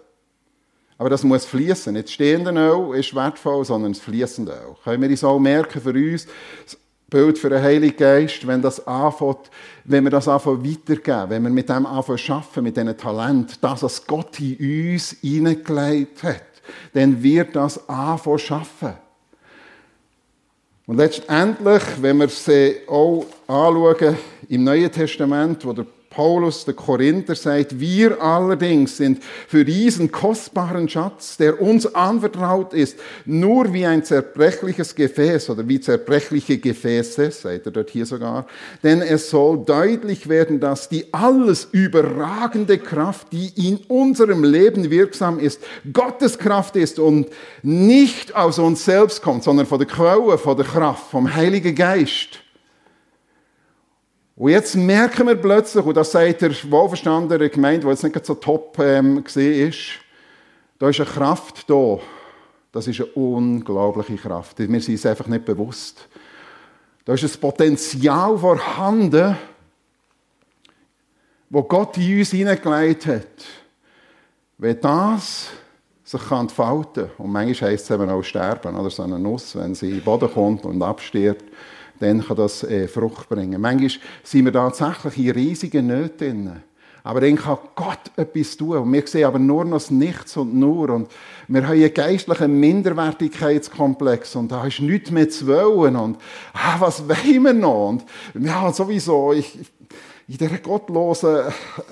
Aber 0.98 1.10
das 1.10 1.22
muss 1.22 1.44
fließen. 1.44 1.92
Nicht 1.92 2.10
stehende 2.10 2.50
Öl 2.50 2.98
ist 2.98 3.14
wertvoll, 3.14 3.64
sondern 3.64 3.92
das 3.92 4.02
fließende 4.02 4.52
Öl. 4.52 4.76
Können 4.82 5.02
wir 5.02 5.10
uns 5.10 5.22
auch 5.22 5.38
merken 5.38 5.80
für 5.80 5.90
uns, 5.90 6.26
Bild 7.08 7.38
für 7.38 7.50
den 7.50 7.62
Heiligen 7.62 7.96
Geist, 7.96 8.46
wenn, 8.46 8.60
das 8.60 8.84
anfängt, 8.86 9.50
wenn 9.84 10.04
wir 10.04 10.10
das 10.10 10.26
anfangen 10.26 10.64
weitergeben, 10.64 11.30
wenn 11.30 11.42
wir 11.44 11.50
mit 11.50 11.68
dem 11.68 11.86
anfangen 11.86 12.18
arbeiten, 12.28 12.64
mit 12.64 12.76
diesem 12.76 12.96
Talent, 12.96 13.62
das, 13.62 13.82
was 13.82 14.06
Gott 14.06 14.40
in 14.40 14.92
uns 14.92 15.16
hineingelegt 15.20 16.22
hat, 16.24 16.42
dann 16.92 17.22
wird 17.22 17.54
das 17.54 17.88
anfangen 17.88 18.38
schaffen. 18.38 18.94
Und 20.86 20.96
letztendlich, 20.96 21.82
wenn 22.00 22.18
wir 22.18 22.26
es 22.26 22.48
auch 22.88 23.26
anschauen 23.46 24.16
im 24.48 24.64
Neuen 24.64 24.90
Testament, 24.90 25.64
wo 25.64 25.72
der 25.72 25.86
Paulus, 26.16 26.64
der 26.64 26.72
Korinther, 26.72 27.34
sagt, 27.34 27.78
wir 27.78 28.22
allerdings 28.22 28.96
sind 28.96 29.22
für 29.46 29.66
diesen 29.66 30.10
kostbaren 30.10 30.88
Schatz, 30.88 31.36
der 31.36 31.60
uns 31.60 31.94
anvertraut 31.94 32.72
ist, 32.72 32.98
nur 33.26 33.74
wie 33.74 33.84
ein 33.84 34.02
zerbrechliches 34.02 34.94
Gefäß 34.94 35.50
oder 35.50 35.68
wie 35.68 35.78
zerbrechliche 35.78 36.56
Gefäße, 36.56 37.30
sagt 37.30 37.66
er 37.66 37.70
dort 37.70 37.90
hier 37.90 38.06
sogar, 38.06 38.46
denn 38.82 39.02
es 39.02 39.28
soll 39.28 39.62
deutlich 39.62 40.26
werden, 40.26 40.58
dass 40.58 40.88
die 40.88 41.04
alles 41.12 41.68
überragende 41.70 42.78
Kraft, 42.78 43.26
die 43.32 43.52
in 43.68 43.76
unserem 43.88 44.42
Leben 44.42 44.90
wirksam 44.90 45.38
ist, 45.38 45.60
Gottes 45.92 46.38
Kraft 46.38 46.76
ist 46.76 46.98
und 46.98 47.28
nicht 47.62 48.34
aus 48.34 48.58
uns 48.58 48.86
selbst 48.86 49.20
kommt, 49.20 49.44
sondern 49.44 49.66
von 49.66 49.78
der 49.78 49.86
Quelle, 49.86 50.38
von 50.38 50.56
der 50.56 50.64
Kraft, 50.64 51.10
vom 51.10 51.34
Heiligen 51.34 51.74
Geist. 51.74 52.40
Und 54.36 54.50
jetzt 54.50 54.76
merken 54.76 55.26
wir 55.26 55.34
plötzlich, 55.34 55.84
und 55.84 55.96
das 55.96 56.12
sagt 56.12 56.42
der 56.42 56.50
wohlverstandene 56.70 57.48
Gemeinde, 57.48 57.86
die 57.86 57.88
jetzt 57.88 58.04
nicht 58.04 58.26
so 58.26 58.34
top 58.34 58.78
ähm, 58.78 59.24
ist, 59.34 59.78
da 60.78 60.90
ist 60.90 61.00
eine 61.00 61.08
Kraft 61.08 61.68
da. 61.70 61.98
Das 62.70 62.86
ist 62.86 63.00
eine 63.00 63.10
unglaubliche 63.12 64.16
Kraft. 64.16 64.58
Wir 64.58 64.80
sind 64.80 64.94
es 64.94 65.06
einfach 65.06 65.26
nicht 65.26 65.46
bewusst. 65.46 66.06
Da 67.06 67.14
ist 67.14 67.24
ein 67.24 67.40
Potenzial 67.40 68.36
vorhanden, 68.36 69.38
wo 71.48 71.62
Gott 71.62 71.96
in 71.96 72.18
uns 72.18 72.30
hineingelegt 72.32 73.06
hat. 73.06 73.46
Wenn 74.58 74.78
das 74.82 75.48
sich 76.04 76.30
entfalten 76.30 77.06
kann, 77.06 77.24
und 77.24 77.32
manchmal 77.32 77.70
heisst 77.70 77.88
es 77.88 77.90
eben 77.90 78.10
auch 78.10 78.22
sterben, 78.22 78.76
oder 78.76 78.90
so 78.90 79.02
eine 79.02 79.18
Nuss, 79.18 79.56
wenn 79.56 79.74
sie 79.74 79.88
in 79.88 79.94
den 79.94 80.04
Boden 80.04 80.30
kommt 80.30 80.66
und 80.66 80.82
abstirbt, 80.82 81.44
dann 82.00 82.24
kann 82.24 82.36
das 82.36 82.62
äh, 82.64 82.88
Frucht 82.88 83.28
bringen. 83.28 83.60
Manchmal 83.60 83.90
sind 84.22 84.44
wir 84.44 84.52
tatsächlich 84.52 85.18
in 85.18 85.30
riesigen 85.30 85.86
Nöten 85.86 86.62
Aber 87.02 87.20
dann 87.20 87.36
kann 87.36 87.58
Gott 87.74 88.10
etwas 88.16 88.56
tun. 88.56 88.78
Und 88.78 88.92
wir 88.92 89.06
sehen 89.06 89.24
aber 89.24 89.38
nur 89.38 89.64
noch 89.64 89.78
das 89.78 89.90
Nichts 89.90 90.36
und 90.36 90.54
nur. 90.54 90.90
Und 90.90 91.08
wir 91.48 91.66
haben 91.66 91.74
einen 91.74 91.94
geistlichen 91.94 92.58
Minderwertigkeitskomplex. 92.58 94.36
Und 94.36 94.50
da 94.50 94.66
ist 94.66 94.80
nichts 94.80 95.10
mehr 95.10 95.28
zu 95.28 95.46
wollen. 95.46 95.96
Und 95.96 96.18
ah, 96.52 96.76
was 96.78 97.08
wollen 97.08 97.42
wir 97.42 97.52
noch? 97.52 97.88
Und 97.90 98.04
ja, 98.34 98.72
sowieso, 98.72 99.32
ich, 99.32 99.58
in 100.28 100.36
dieser 100.36 100.58
gottlosen 100.58 101.44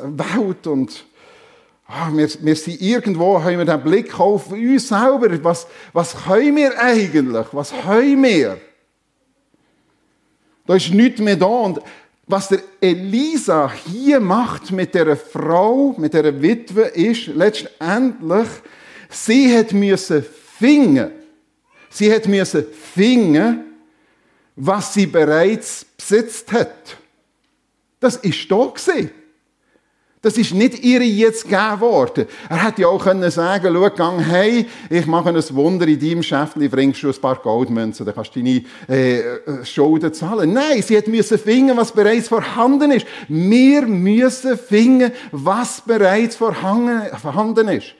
Welt 0.03 0.67
und 0.67 1.07
ah, 1.87 2.11
wir, 2.13 2.29
wir 2.41 2.57
sind 2.57 2.81
irgendwo, 2.81 3.43
haben 3.43 3.59
wir 3.59 3.65
den 3.65 3.83
Blick 3.83 4.19
auf 4.19 4.51
uns 4.51 4.89
selber. 4.89 5.29
Was, 5.45 5.67
was 5.93 6.17
können 6.25 6.57
wir 6.57 6.79
eigentlich? 6.79 7.47
Was 7.53 7.73
haben 7.85 8.23
wir? 8.23 8.59
Da 10.67 10.77
ist 10.77 10.93
nichts 10.93 11.21
mehr 11.21 11.37
da. 11.37 11.47
Und 11.47 11.81
was 12.27 12.49
der 12.49 12.63
Elisa 12.81 13.71
hier 13.71 14.21
macht 14.21 14.71
mit 14.73 14.95
der 14.95 15.17
Frau, 15.17 15.95
mit 15.99 16.15
der 16.15 16.41
Witwe, 16.41 16.83
ist 16.83 17.27
letztendlich, 17.27 18.49
sie 19.11 19.57
hat 19.57 19.73
müssen 19.73 20.25
finden. 20.59 21.11
Sie 21.91 22.13
hat 22.13 22.27
müssen 22.27 22.65
finden, 22.95 23.65
was 24.57 24.95
sie 24.95 25.07
bereits 25.07 25.85
besitzt 25.85 26.53
hat. 26.53 26.97
Das 28.01 28.17
ist 28.17 28.51
da 28.51 28.67
gewesen. 28.67 29.11
Das 30.25 30.39
ist 30.39 30.55
nicht 30.55 30.83
ihr 30.83 31.03
jetzt 31.03 31.45
gegeben 31.45 31.81
worden. 31.81 32.27
Er 32.49 32.65
hätte 32.65 32.81
ja 32.81 32.89
auch 32.89 33.05
können 33.05 33.31
sagen 33.31 33.75
schau, 33.75 33.91
gang 33.91 34.25
hey, 34.25 34.67
ich 34.89 35.05
mache 35.05 35.29
ein 35.29 35.55
Wunder 35.55 35.87
in 35.87 36.01
deinem 36.01 36.23
Schäftchen, 36.23 36.71
bringst 36.71 37.03
du 37.03 37.09
ein 37.11 37.21
paar 37.21 37.37
Goldmünzen, 37.37 38.07
dann 38.07 38.15
kannst 38.15 38.35
du 38.35 38.41
deine 38.41 38.65
äh, 38.89 39.19
äh, 39.19 39.65
Schulden 39.67 40.15
zahlen. 40.15 40.55
Nein, 40.55 40.81
sie 40.81 40.97
hat 40.97 41.09
müssen 41.09 41.37
finden, 41.37 41.77
was 41.77 41.93
bereits 41.93 42.29
vorhanden 42.29 42.93
ist. 42.93 43.07
Wir 43.29 43.83
müssen 43.83 44.57
finden, 44.57 45.13
was 45.31 45.83
bereits 45.83 46.37
vorhanden 46.37 47.69
ist. 47.69 47.95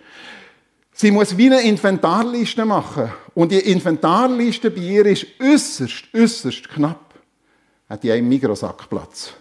Sie 0.95 1.11
muss 1.11 1.37
wie 1.37 1.53
eine 1.53 1.61
Inventarliste 1.61 2.65
machen. 2.65 3.13
Und 3.35 3.53
die 3.53 3.71
Inventarliste 3.71 4.71
bei 4.71 4.81
ihr 4.81 5.05
ist 5.05 5.27
äußerst, 5.43 6.05
äußerst 6.15 6.71
knapp. 6.71 7.17
Hat 7.87 8.03
die 8.03 8.11
einen 8.11 8.31
Mikrosackplatz 8.31 9.35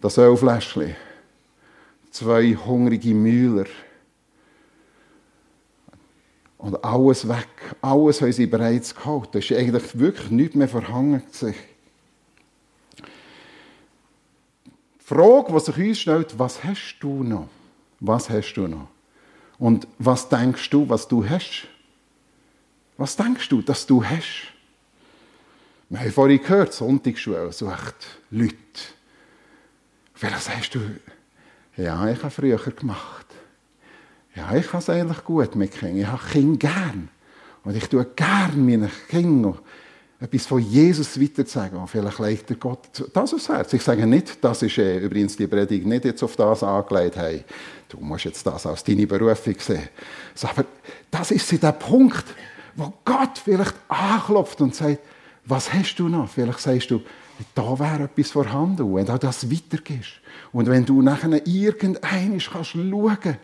das 0.00 0.18
Ölfläschchen, 0.18 0.94
zwei 2.10 2.54
hungrige 2.54 3.14
Mühler. 3.14 3.66
Und 6.58 6.82
alles 6.82 7.28
weg. 7.28 7.48
Alles 7.82 8.20
haben 8.20 8.32
sie 8.32 8.46
bereits 8.46 8.94
geholt. 8.94 9.28
Da 9.32 9.38
ist 9.38 9.52
eigentlich 9.52 9.98
wirklich 9.98 10.30
nichts 10.30 10.54
mehr 10.56 10.68
verhangen. 10.68 11.22
Die 11.42 11.54
Frage, 14.98 15.52
die 15.52 15.60
sich 15.60 15.76
uns 15.76 15.98
stellt, 16.00 16.38
was 16.38 16.64
hast 16.64 16.98
du 17.00 17.22
noch? 17.22 17.48
Was 18.00 18.28
hast 18.30 18.54
du 18.54 18.66
noch? 18.66 18.88
Und 19.58 19.86
was 19.98 20.28
denkst 20.28 20.68
du, 20.70 20.88
was 20.88 21.06
du 21.06 21.28
hast? 21.28 21.68
Was 22.96 23.16
denkst 23.16 23.48
du, 23.48 23.62
dass 23.62 23.86
du 23.86 24.04
hast? 24.04 24.52
Wir 25.88 26.00
haben 26.00 26.12
vorhin 26.12 26.40
gehört, 26.40 26.72
Sonntagsschule 26.72 27.52
sucht 27.52 28.18
Leute. 28.30 28.56
Vielleicht 30.16 30.42
sagst 30.42 30.74
du, 30.74 30.80
Ja, 31.76 32.08
ich 32.08 32.18
habe 32.18 32.30
früher 32.30 32.58
gemacht. 32.58 33.26
Ja, 34.34 34.54
ich 34.54 34.66
habe 34.68 34.78
es 34.78 34.90
eigentlich 34.90 35.22
gut 35.24 35.54
mit 35.54 35.72
Kindern. 35.72 35.98
Ich 35.98 36.06
habe 36.06 36.22
Kinder 36.32 36.58
gern. 36.58 37.08
Und 37.64 37.76
ich 37.76 37.86
tue 37.88 38.04
gern 38.04 38.64
meinen 38.64 38.90
Kindern 39.08 39.58
etwas 40.18 40.46
von 40.46 40.60
Jesus 40.60 41.20
weiterzusagen. 41.20 41.78
Und 41.78 41.88
vielleicht 41.88 42.18
legt 42.18 42.48
der 42.48 42.56
Gott 42.56 42.88
das 43.12 43.34
aufs 43.34 43.48
Herz. 43.48 43.72
Ich 43.74 43.82
sage 43.82 44.06
nicht, 44.06 44.42
das 44.42 44.62
ist 44.62 44.78
äh, 44.78 44.98
übrigens 44.98 45.36
die 45.36 45.46
Predigt 45.46 45.84
nicht 45.84 46.06
jetzt 46.06 46.22
auf 46.22 46.34
das 46.36 46.62
angelegt, 46.62 47.16
hey, 47.16 47.44
du 47.88 47.98
musst 47.98 48.24
jetzt 48.24 48.46
das 48.46 48.64
als 48.64 48.82
deine 48.82 49.06
Berufung 49.06 49.56
sehen. 49.58 49.88
Aber 50.42 50.64
das 51.10 51.30
ist 51.30 51.62
der 51.62 51.72
Punkt, 51.72 52.24
wo 52.74 52.92
Gott 53.04 53.38
vielleicht 53.44 53.74
anklopft 53.88 54.60
und 54.62 54.74
sagt, 54.74 55.00
was 55.44 55.72
hast 55.72 55.96
du 55.96 56.08
noch? 56.08 56.28
Vielleicht 56.28 56.60
sagst 56.60 56.90
du, 56.90 57.02
da 57.54 57.78
wäre 57.78 58.04
etwas 58.04 58.30
vorhanden. 58.30 58.94
Wenn 58.94 59.06
du 59.06 59.18
das 59.18 59.50
weitergehst 59.50 60.20
und 60.52 60.68
wenn 60.68 60.84
du 60.84 61.02
nachher 61.02 61.46
irgendeines 61.46 62.50
kannst 62.50 62.70
schauen 62.70 63.36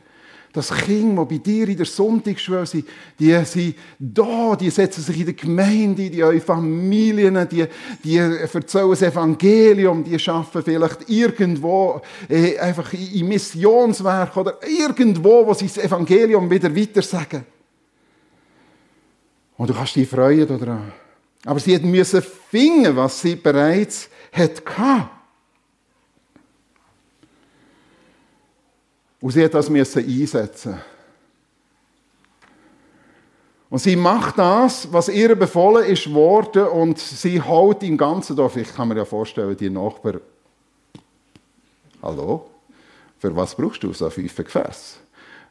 das 0.53 0.71
Kind, 0.71 1.19
das 1.19 1.29
bei 1.29 1.39
dir 1.39 1.69
in 1.69 1.77
der 1.77 1.87
Sonntagsschule 1.87 2.67
sind, 2.67 2.87
die 3.19 3.33
sind 3.45 3.75
da, 3.99 4.55
die 4.55 4.71
setzen 4.71 5.03
sich 5.03 5.21
in 5.21 5.25
der 5.25 5.35
Gemeinde, 5.35 6.11
die 6.11 6.23
haben 6.23 6.41
Familien, 6.41 7.49
die, 7.49 7.67
die 8.05 8.17
erzählen 8.19 8.91
das 8.91 9.03
Evangelium, 9.03 10.05
die 10.05 10.19
arbeiten 10.29 10.63
vielleicht 10.63 11.09
irgendwo 11.09 12.03
äh, 12.29 12.59
einfach 12.59 12.93
im 12.93 13.29
Missionswerk 13.29 14.37
oder 14.37 14.59
irgendwo, 14.69 15.47
wo 15.47 15.55
sie 15.55 15.67
das 15.67 15.79
Evangelium 15.79 16.51
wieder 16.51 16.75
weitersagen. 16.75 17.47
Und 19.57 19.71
du 19.71 19.75
kannst 19.75 19.97
dich 19.97 20.09
freuen 20.09 20.47
daran. 20.47 20.93
Aber 21.45 21.59
sie 21.59 21.79
müssen 21.79 22.23
finden, 22.23 22.97
was 22.97 23.21
sie 23.21 23.37
bereits 23.37 24.09
hatte. 24.33 25.09
Und 29.21 29.31
sie 29.31 29.45
hat 29.45 29.55
das 29.55 29.71
müssen 29.71 30.05
einsetzen. 30.05 30.81
Und 33.71 33.79
sie 33.79 33.97
macht 33.97 34.39
das, 34.39 34.93
was 34.93 35.09
ihr 35.09 35.35
befohlen 35.35 35.87
ist 35.87 36.13
worden, 36.13 36.67
und 36.67 36.99
sie 36.99 37.41
haut 37.41 37.83
im 37.83 37.97
ganzen 37.97 38.37
Dorf. 38.37 38.57
Ich 38.57 38.75
kann 38.75 38.89
mir 38.89 38.99
ja 38.99 39.05
vorstellen, 39.05 39.57
die 39.57 39.71
Nachbarn. 39.71 40.21
Hallo? 42.03 42.51
Für 43.19 43.35
was 43.35 43.55
brauchst 43.55 43.83
du 43.83 43.93
so 43.93 44.11
fünf 44.11 44.37
Gefäße? 44.37 44.97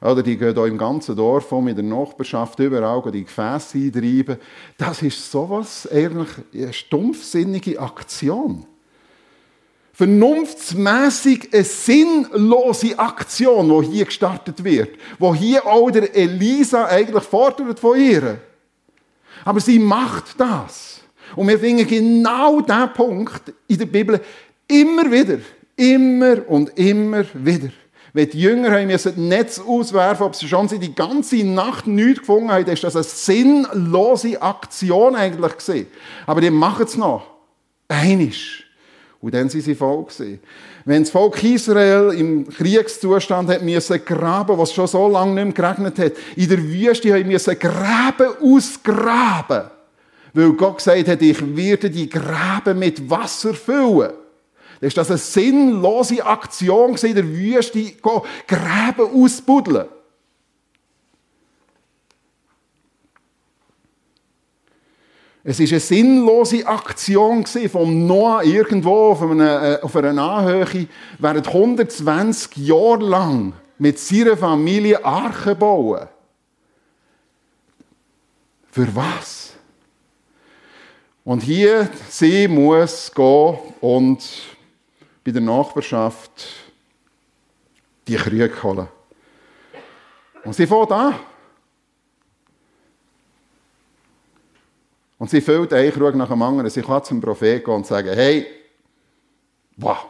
Oder 0.02 0.24
die 0.24 0.36
gehen 0.36 0.54
hier 0.56 0.66
im 0.66 0.78
ganzen 0.78 1.16
Dorf 1.16 1.52
um, 1.52 1.68
in 1.68 1.76
der 1.76 1.86
Nachbarschaft, 1.86 2.58
überall 2.60 3.12
die 3.12 3.24
Gefäße 3.24 3.78
eintreiben. 3.78 4.38
Das 4.78 5.02
ist 5.02 5.32
sowas, 5.32 5.88
eigentlich 5.92 6.30
eine 6.54 6.74
stumpfsinnige 6.74 7.80
Aktion 7.80 8.66
vernunftsmässig 10.02 11.50
eine 11.54 11.64
sinnlose 11.64 12.98
Aktion, 12.98 13.84
die 13.84 13.98
hier 13.98 14.06
gestartet 14.06 14.64
wird, 14.64 14.98
wo 15.20 15.36
hier 15.36 15.64
auch 15.64 15.92
der 15.92 16.16
Elisa 16.16 16.86
eigentlich 16.86 17.24
fordert 17.24 17.80
von 17.80 18.00
ihr. 18.00 18.40
Aber 19.46 19.60
sie 19.60 19.78
macht 19.78 20.40
das. 20.40 21.02
Und 21.36 21.48
wir 21.48 21.60
finden 21.60 21.88
genau 21.88 22.62
diesen 22.62 22.94
Punkt 22.94 23.54
in 23.68 23.78
der 23.78 23.86
Bibel 23.86 24.20
immer 24.68 25.12
wieder, 25.12 25.38
immer 25.76 26.50
und 26.50 26.78
immer 26.80 27.24
wieder. 27.34 27.70
Wenn 28.14 28.30
die 28.30 28.42
Jünger 28.42 28.72
haben 28.72 28.88
müssen 28.88 29.14
das 29.16 29.18
Netz 29.18 29.60
auswerfen, 29.60 30.26
ob 30.26 30.36
sie 30.36 30.48
schon 30.48 30.68
die 30.68 30.94
ganze 30.94 31.44
Nacht 31.46 31.88
nichts 31.88 32.20
gefunden 32.20 32.52
haben, 32.52 32.66
ist 32.66 32.84
das 32.84 32.96
eine 32.96 33.04
sinnlose 33.04 34.42
Aktion 34.42 35.16
eigentlich 35.16 35.58
gewesen. 35.58 35.88
Aber 36.26 36.42
die 36.42 36.50
machen 36.50 36.86
es 36.86 36.98
noch. 36.98 37.26
Einisch. 37.88 38.66
Und 39.22 39.34
dann 39.34 39.50
sind 39.50 39.62
sie 39.62 39.76
voll 39.76 40.04
gewesen. 40.04 40.40
Wenn 40.84 41.04
das 41.04 41.12
Volk 41.12 41.42
Israel 41.44 42.12
im 42.14 42.50
Kriegszustand 42.50 43.50
hat 43.50 43.62
müssen 43.62 44.04
graben, 44.04 44.58
was 44.58 44.74
schon 44.74 44.88
so 44.88 45.08
lange 45.08 45.46
nicht 45.46 45.58
mehr 45.58 45.76
geregnet 45.76 46.00
hat, 46.00 46.14
in 46.36 46.50
der 46.50 46.64
Wüste 46.64 47.14
haben 47.14 47.28
müssen 47.28 47.60
Graben 47.60 48.30
ausgraben. 48.42 49.70
Weil 50.34 50.54
Gott 50.54 50.78
gesagt 50.78 51.08
hat, 51.08 51.22
ich 51.22 51.56
werde 51.56 51.90
die 51.90 52.10
Gräben 52.10 52.80
mit 52.80 53.10
Wasser 53.10 53.54
füllen. 53.54 54.12
Ist 54.82 54.98
das 54.98 55.10
eine 55.10 55.20
sinnlose 55.20 56.26
Aktion 56.26 56.96
in 56.96 57.16
der 57.16 57.28
Wüste, 57.28 57.94
Gräben 58.48 59.24
ausbuddeln. 59.24 59.88
Es 65.44 65.60
war 65.60 65.68
eine 65.68 65.80
sinnlose 65.80 66.68
Aktion 66.68 67.46
von 67.46 68.08
Noah 68.08 68.44
irgendwo 68.44 69.12
auf 69.12 69.22
einer, 69.22 69.80
äh, 69.80 69.82
auf 69.82 69.96
einer 69.96 70.22
Anhöhe, 70.22 70.88
während 71.18 71.48
120 71.48 72.58
Jahre 72.58 73.04
lang 73.04 73.54
mit 73.78 73.98
seiner 74.00 74.38
Familie 74.38 75.04
Archen 75.04 75.58
bauen. 75.58 76.08
Für 78.72 78.96
was? 78.96 79.54
Und 81.24 81.42
hier, 81.42 81.90
sie 82.10 82.48
muss 82.48 83.12
gehen 83.14 83.58
und 83.80 84.51
bei 85.24 85.32
der 85.32 85.42
Nachbarschaft 85.42 86.32
die 88.08 88.16
Krüge 88.16 88.64
holen. 88.64 88.88
Und 90.44 90.54
sie 90.54 90.66
fährt 90.66 90.92
an. 90.92 91.16
Und 95.20 95.30
sie 95.30 95.42
füllt 95.42 95.72
einen 95.72 95.92
Krug 95.92 96.16
nach 96.16 96.30
dem 96.30 96.42
anderen. 96.42 96.70
Sie 96.70 96.82
kann 96.82 97.04
zum 97.04 97.22
Propheten 97.22 97.64
gehen 97.64 97.76
und 97.76 97.86
sagen, 97.86 98.12
hey, 98.12 98.48
wow, 99.78 100.08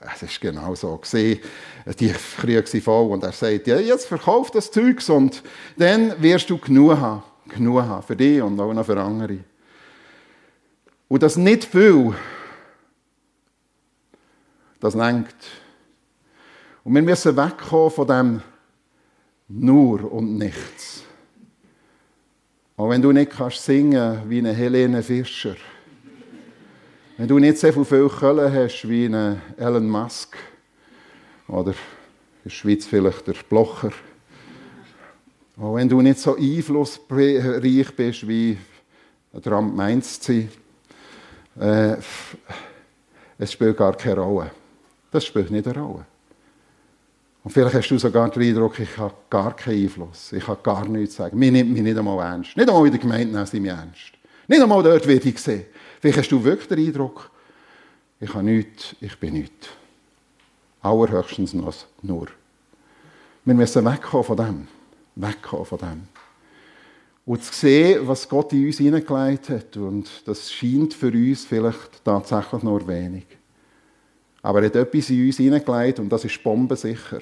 es 0.00 0.22
ist 0.22 0.38
genau 0.38 0.74
so 0.74 0.98
gewesen. 0.98 1.40
Die 1.98 2.12
Krüge 2.38 2.66
sind 2.66 2.84
voll. 2.84 3.10
Und 3.10 3.24
er 3.24 3.32
sagt, 3.32 3.66
ja, 3.66 3.78
jetzt 3.78 4.06
verkauf 4.06 4.50
das 4.50 4.70
Zeugs 4.70 5.08
und 5.08 5.42
dann 5.78 6.20
wirst 6.22 6.50
du 6.50 6.58
genug 6.58 6.98
haben. 6.98 7.22
Genug 7.48 7.82
haben 7.82 8.02
für 8.02 8.14
dich 8.14 8.42
und 8.42 8.60
auch 8.60 8.72
noch 8.72 8.84
für 8.84 9.00
andere. 9.00 9.38
Und 11.08 11.22
das 11.22 11.36
nicht 11.36 11.64
viel, 11.64 12.14
das 14.80 14.94
lenkt. 14.94 15.36
Und 16.82 16.94
wir 16.94 17.02
müssen 17.02 17.36
wegkommen 17.36 17.90
von 17.90 18.06
dem 18.06 18.42
nur 19.48 20.10
und 20.10 20.38
nichts. 20.38 21.04
Auch 22.76 22.88
wenn 22.88 23.02
du 23.02 23.12
nicht 23.12 23.32
kannst 23.32 23.64
singen 23.64 24.22
wie 24.28 24.38
eine 24.38 24.52
Helene 24.52 25.02
Fischer. 25.02 25.56
Wenn 27.18 27.28
du 27.28 27.38
nicht 27.38 27.58
so 27.58 27.84
viel 27.84 28.08
Köln 28.08 28.52
hast 28.52 28.88
wie 28.88 29.04
eine 29.04 29.42
Elon 29.58 29.88
Musk. 29.88 30.36
Oder 31.46 31.72
in 31.72 31.76
der 32.44 32.50
Schweiz 32.50 32.86
vielleicht 32.86 33.26
der 33.26 33.34
Blocher. 33.48 33.92
Auch 35.58 35.74
wenn 35.74 35.88
du 35.88 36.00
nicht 36.00 36.18
so 36.18 36.36
einflussreich 36.36 37.94
bist 37.94 38.26
wie 38.26 38.56
Trump 39.42 39.76
meinst 39.76 40.24
sie. 40.24 40.48
Äh, 41.60 41.96
es 43.38 43.52
spielt 43.52 43.76
gar 43.76 43.94
keine 43.94 44.20
Rolle. 44.20 44.50
Das 45.10 45.24
spielt 45.24 45.50
nicht 45.50 45.66
eine 45.66 45.80
Rolle. 45.80 46.06
Und 47.42 47.50
vielleicht 47.50 47.74
hast 47.74 47.88
du 47.88 47.98
sogar 47.98 48.30
den 48.30 48.42
Eindruck, 48.42 48.78
ich 48.78 48.96
habe 48.98 49.14
gar 49.30 49.56
keinen 49.56 49.84
Einfluss. 49.84 50.32
Ich 50.32 50.46
habe 50.46 50.60
gar 50.62 50.86
nichts 50.86 51.14
zu 51.14 51.22
sagen. 51.22 51.38
Mir 51.38 51.50
nimmt 51.50 51.72
mich 51.72 51.82
nicht 51.82 51.96
einmal 51.96 52.18
ernst. 52.18 52.56
Nicht 52.56 52.68
einmal 52.68 52.84
in 52.84 52.92
der 52.92 53.00
Gemeinde 53.00 53.32
nehmen 53.32 53.46
sie 53.46 53.60
mich 53.60 53.70
ernst. 53.70 54.12
Nicht 54.46 54.62
einmal 54.62 54.82
dort 54.82 55.06
werde 55.06 55.28
ich 55.28 55.34
gesehen. 55.34 55.64
Vielleicht 56.00 56.18
hast 56.18 56.32
du 56.32 56.42
wirklich 56.44 56.68
den 56.68 56.86
Eindruck, 56.86 57.30
ich 58.20 58.34
habe 58.34 58.44
nichts, 58.44 58.94
ich 59.00 59.18
bin 59.18 59.34
nichts. 59.34 59.68
Allerhöchstens 60.82 61.54
noch 61.54 61.74
nur. 62.02 62.26
Wir 63.44 63.54
müssen 63.54 63.84
wegkommen 63.84 64.24
von 64.24 64.36
dem. 64.36 64.68
Wegkommen 65.14 65.64
von 65.64 65.78
dem. 65.78 66.08
Und 67.24 67.42
zu 67.42 67.52
sehen, 67.52 68.06
was 68.06 68.28
Gott 68.28 68.52
in 68.52 68.66
uns 68.66 68.78
hineingelegt 68.78 69.48
hat. 69.48 69.76
Und 69.76 70.08
das 70.26 70.52
scheint 70.52 70.92
für 70.92 71.12
uns 71.12 71.44
vielleicht 71.44 72.04
tatsächlich 72.04 72.62
nur 72.62 72.86
wenig. 72.86 73.26
Aber 74.42 74.60
er 74.60 74.66
hat 74.66 74.76
etwas 74.76 75.10
in 75.10 75.26
uns 75.26 75.36
hineingelegt 75.36 75.98
und 75.98 76.08
das 76.08 76.24
ist 76.24 76.42
bombensicher. 76.42 77.20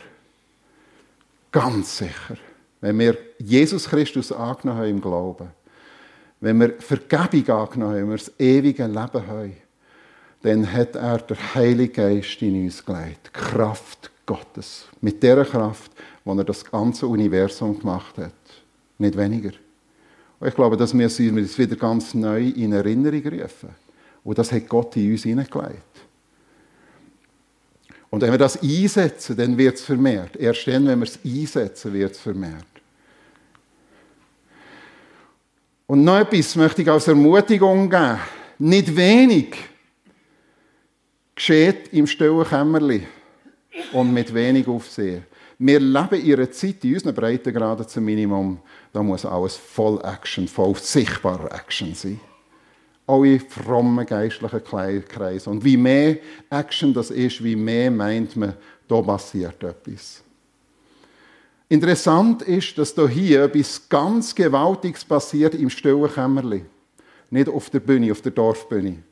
Ganz 1.51 1.99
sicher. 1.99 2.37
Wenn 2.81 2.99
wir 2.99 3.17
Jesus 3.39 3.89
Christus 3.89 4.31
angenommen 4.31 4.81
haben 4.81 4.91
im 4.91 5.01
Glauben, 5.01 5.49
wenn 6.41 6.61
wir 6.61 6.75
Vergebung 6.79 7.49
angenommen 7.57 7.93
haben, 7.93 8.01
wenn 8.03 8.11
wir 8.11 8.19
das 8.19 8.33
ewige 8.39 8.87
Leben 8.87 9.27
haben, 9.27 9.57
dann 10.43 10.73
hat 10.73 10.95
er 10.95 11.19
der 11.19 11.55
Heilige 11.55 11.93
Geist 11.93 12.41
in 12.43 12.65
uns 12.65 12.85
gelegt. 12.85 13.27
Die 13.27 13.41
Kraft 13.41 14.11
Gottes. 14.25 14.87
Mit 15.01 15.23
der 15.23 15.45
Kraft, 15.45 15.91
wo 16.25 16.35
er 16.35 16.45
das 16.45 16.65
ganze 16.65 17.07
Universum 17.07 17.79
gemacht 17.79 18.17
hat. 18.19 18.33
Nicht 18.99 19.17
weniger. 19.17 19.51
Und 20.39 20.47
ich 20.47 20.55
glaube, 20.55 20.77
das 20.77 20.95
müssen 20.95 21.35
wir 21.35 21.43
uns 21.43 21.59
wieder 21.59 21.75
ganz 21.75 22.15
neu 22.15 22.49
in 22.49 22.73
Erinnerung 22.73 23.27
rufen. 23.27 23.71
Und 24.23 24.39
das 24.39 24.53
hat 24.53 24.69
Gott 24.69 24.95
in 24.97 25.11
uns 25.11 25.25
hineingelegt. 25.25 25.83
Und 28.11 28.23
wenn 28.23 28.31
wir 28.31 28.39
das 28.39 28.63
einsetzen, 28.63 29.37
dann 29.37 29.59
wird 29.59 29.77
es 29.77 29.83
vermehrt. 29.83 30.37
Erst 30.37 30.67
dann, 30.67 30.87
wenn 30.87 31.01
wir 31.01 31.07
es 31.07 31.19
einsetzen, 31.25 31.93
wird 31.93 32.13
es 32.13 32.19
vermehrt. 32.19 32.65
Und 35.87 36.05
noch 36.05 36.19
etwas 36.19 36.57
möchte 36.57 36.83
ich 36.83 36.91
als 36.91 37.09
Ermutigung 37.09 37.89
geben. 37.89 38.19
Nicht 38.59 38.95
wenig 38.97 39.57
geschieht 41.35 41.93
im 41.93 42.07
stillen 42.07 42.45
Kämmerli. 42.45 43.07
und 43.93 44.13
mit 44.13 44.33
wenig 44.33 44.67
Aufsehen. 44.67 45.25
Wir 45.59 45.81
leben 45.81 46.23
einer 46.23 46.51
Zeit, 46.51 46.85
in 46.85 46.95
unseren 46.95 47.15
Breitengraden 47.15 47.89
zum 47.89 48.05
Minimum, 48.05 48.61
da 48.93 49.03
muss 49.03 49.25
alles 49.25 49.57
voll 49.57 50.01
Action, 50.05 50.47
voll 50.47 50.77
sichtbarer 50.77 51.53
Action 51.53 51.95
sein. 51.95 52.21
Alle 53.09 53.41
frommen 53.41 54.07
geistlichen 54.07 54.63
Kreise. 54.63 55.51
Und 55.51 55.65
wie 55.65 55.77
mehr 55.77 56.19
Action 56.51 56.95
das 56.95 57.11
ist, 57.11 57.43
wie 57.43 57.57
mehr 57.57 57.91
meint 57.91 58.37
man, 58.37 58.55
da 58.87 59.03
passiert 59.03 59.61
etwas. 59.65 60.23
Interessant 61.69 62.43
ist, 62.43 62.79
dass 62.79 62.95
da 62.95 63.09
hier 63.09 63.43
etwas 63.45 63.89
ganz 63.89 64.33
Gewaltiges 64.35 65.05
passiert 65.05 65.55
im 65.57 65.71
stillen 65.71 66.09
Kämmerli. 66.09 66.65
Nicht 67.31 67.49
auf 67.49 67.69
der 67.71 67.81
Bühne, 67.81 68.13
auf 68.13 68.23
der 68.23 68.33
Dorfbühne 68.33 69.03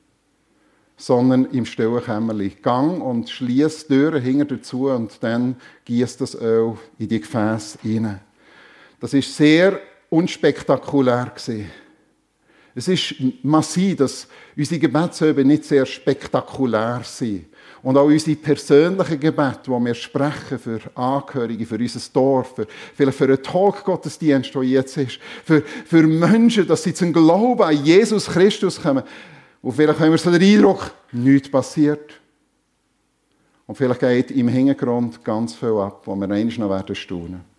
sondern 0.97 1.47
im 1.47 1.67
stillen 1.67 2.03
Kämmerli. 2.03 2.51
Gang 2.63 3.03
und 3.03 3.29
schließ 3.29 3.87
Türen 3.87 4.23
hinter 4.23 4.57
dazu 4.57 4.89
und 4.89 5.23
dann 5.23 5.57
gießt 5.85 6.21
das 6.21 6.35
Öl 6.35 6.77
in 6.99 7.09
die 7.09 7.21
Gefäße 7.21 7.79
hinein. 7.83 8.21
Das 8.99 9.13
ist 9.13 9.37
sehr 9.37 9.79
unspektakulär 10.09 11.33
gewesen. 11.35 11.71
Es 12.79 12.89
ist 12.89 13.15
massiv, 13.43 13.97
dass 13.97 14.29
unsere 14.55 14.79
Gebetsöbe 14.79 15.43
nicht 15.47 15.65
sehr 15.65 15.87
spektakulär 15.87 17.01
sind. 17.05 17.47
Und 17.83 17.97
auch 17.97 18.05
unsere 18.05 18.37
persönlichen 18.37 19.19
Gebete, 19.19 19.61
die 19.65 19.71
wir 19.71 19.95
sprechen 19.95 20.59
für 20.59 20.81
Angehörige, 20.95 21.65
für 21.65 21.79
unser 21.79 22.01
Dorf, 22.12 22.55
für, 22.55 22.67
vielleicht 22.95 23.17
für 23.17 23.25
einen 23.25 23.43
Talk-Gottesdienst, 23.43 24.55
der 24.55 24.62
jetzt 24.62 24.97
ist, 24.99 25.19
für, 25.43 25.62
für 25.62 26.03
Menschen, 26.03 26.67
dass 26.67 26.83
sie 26.83 26.93
zum 26.93 27.15
Glauben 27.15 27.62
an 27.62 27.83
Jesus 27.83 28.27
Christus 28.27 28.81
kommen, 28.81 29.05
und 29.62 29.73
vielleicht 29.73 29.99
haben 29.99 30.11
wir 30.11 30.19
so 30.19 30.31
den 30.31 30.43
Eindruck, 30.43 30.93
nichts 31.12 31.51
passiert. 31.51 32.12
Und 33.67 33.75
vielleicht 33.75 34.01
geht 34.01 34.31
im 34.31 34.49
Hintergrund 34.49 35.25
ganz 35.25 35.55
viel 35.55 35.77
ab, 35.79 36.03
wo 36.05 36.15
wir 36.15 36.31
einmal 36.31 36.45
noch 36.45 36.71
werden 36.71 36.95
staunen. 36.95 37.56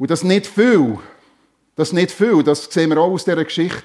Und 0.00 0.10
das 0.10 0.24
nicht 0.24 0.46
viel, 0.46 0.98
das 1.76 1.92
nicht 1.92 2.10
viel, 2.10 2.42
das 2.42 2.64
sehen 2.64 2.88
wir 2.88 2.96
auch 2.96 3.10
aus 3.10 3.26
dieser 3.26 3.44
Geschichte, 3.44 3.82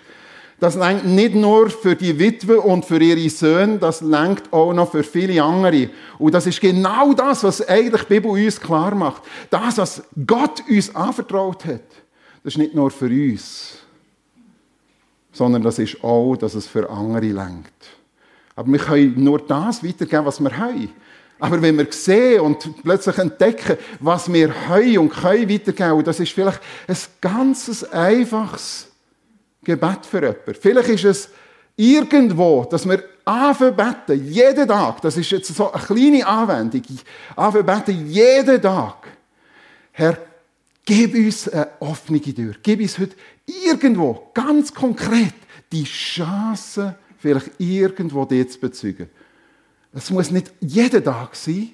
das 0.62 0.76
lenkt 0.76 1.04
nicht 1.04 1.36
nur 1.36 1.70
für 1.70 1.94
die 1.94 2.18
Witwe 2.18 2.62
und 2.62 2.86
für 2.86 3.02
ihre 3.02 3.30
Söhne, 3.30 3.80
das 3.80 4.00
lenkt 4.00 4.54
auch 4.54 4.72
noch 4.72 4.92
für 4.92 5.04
viele 5.04 5.44
andere. 5.44 5.90
Und 6.18 6.34
das 6.34 6.48
ist 6.48 6.62
genau 6.62 7.12
das, 7.12 7.44
was 7.44 7.68
eigentlich 7.68 8.04
die 8.04 8.14
Bibel 8.14 8.32
uns 8.32 8.62
klar 8.62 8.96
macht. 8.96 9.24
Das, 9.50 9.78
was 9.78 10.04
Gott 10.26 10.64
uns 10.70 10.96
anvertraut 10.96 11.66
hat, 11.66 11.84
das 12.46 12.54
ist 12.54 12.60
nicht 12.60 12.74
nur 12.74 12.90
für 12.92 13.08
uns, 13.08 13.80
sondern 15.34 15.64
das 15.64 15.80
ist 15.80 16.02
auch, 16.02 16.38
dass 16.38 16.56
es 16.56 16.66
für 16.66 16.90
andere 16.90 17.26
lenkt. 17.26 17.74
Aber 18.56 18.72
wir 18.72 18.80
können 18.80 19.22
nur 19.22 19.40
das 19.40 19.84
weitergeben, 19.84 20.26
was 20.26 20.40
wir 20.40 20.58
haben. 20.58 20.90
Aber 21.40 21.62
wenn 21.62 21.78
wir 21.78 21.88
sehen 21.92 22.42
und 22.42 22.84
plötzlich 22.84 23.18
entdecken, 23.18 23.78
was 24.00 24.32
wir 24.32 24.54
haben 24.70 24.98
und 24.98 25.10
können 25.10 25.50
weitergeben, 25.50 26.04
das 26.04 26.20
ist 26.20 26.32
vielleicht 26.32 26.62
ein 26.88 26.98
ganz 27.20 27.84
einfaches 27.84 28.88
Gebet 29.64 30.06
für 30.06 30.22
jemanden. 30.22 30.54
Vielleicht 30.60 30.90
ist 30.90 31.04
es 31.06 31.30
irgendwo, 31.76 32.66
dass 32.66 32.88
wir 32.88 33.04
anfangen 33.26 34.24
jeden 34.24 34.68
Tag, 34.68 35.02
das 35.02 35.18
ist 35.18 35.32
jetzt 35.32 35.54
so 35.54 35.72
eine 35.72 35.84
kleine 35.84 36.26
Anwendung, 36.26 36.84
anfangen 37.36 38.10
jeden 38.10 38.62
Tag, 38.62 39.08
Herr, 39.92 40.18
Gib 40.86 41.16
uns 41.16 41.50
eine 41.50 41.68
offene 41.80 42.22
Tür. 42.22 42.54
Gib 42.62 42.80
uns 42.80 43.00
heute 43.00 43.16
irgendwo, 43.48 44.30
ganz 44.36 44.72
konkret, 44.72 45.34
die 45.72 45.84
Chance, 45.84 46.96
vielleicht 47.18 47.50
irgendwo 47.58 48.24
dir 48.26 48.48
zu 48.48 48.60
bezeugen. 48.60 49.10
Es 49.96 50.12
muss 50.12 50.30
nicht 50.30 50.52
jeden 50.60 51.04
Tag 51.04 51.36
sein, 51.36 51.70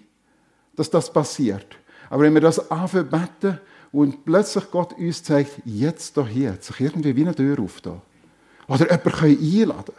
dass 0.75 0.89
das 0.91 1.12
passiert. 1.12 1.65
Aber 2.10 2.23
wenn 2.23 2.34
wir 2.36 2.41
das 2.41 2.69
anfangen 2.69 3.60
und 3.91 4.23
plötzlich 4.23 4.69
Gott 4.69 4.93
uns 4.93 5.23
zeigt, 5.23 5.53
jetzt 5.65 6.15
doch 6.15 6.27
hier, 6.27 6.53
hat 6.53 6.63
sich 6.63 6.79
irgendwie 6.79 7.15
wie 7.15 7.23
eine 7.23 7.34
Tür 7.34 7.60
auf 7.60 7.81
da. 7.81 7.99
Oder 8.67 8.91
jemand 8.91 9.03
können 9.03 9.38
einladen. 9.38 9.95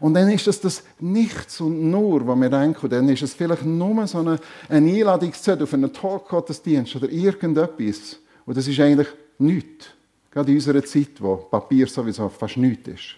Und 0.00 0.14
dann 0.14 0.28
ist 0.30 0.48
es 0.48 0.60
das 0.60 0.82
Nichts 0.98 1.60
und 1.60 1.90
Nur, 1.90 2.26
was 2.26 2.40
wir 2.40 2.50
denken. 2.50 2.88
Dann 2.88 3.08
ist 3.08 3.22
es 3.22 3.34
vielleicht 3.34 3.64
nur 3.64 4.04
so 4.08 4.18
eine, 4.18 4.40
eine 4.68 4.90
Einladungszettel 4.90 5.62
auf 5.62 5.74
einen 5.74 5.92
Talk-Gottesdienst 5.92 6.96
oder 6.96 7.08
irgendetwas. 7.08 8.18
Und 8.44 8.56
das 8.56 8.66
ist 8.66 8.80
eigentlich 8.80 9.08
nichts. 9.38 9.86
Gerade 10.30 10.50
in 10.50 10.56
unserer 10.56 10.84
Zeit, 10.84 11.20
wo 11.20 11.36
Papier 11.36 11.86
sowieso 11.86 12.28
fast 12.28 12.56
nichts 12.56 12.88
ist. 12.88 13.14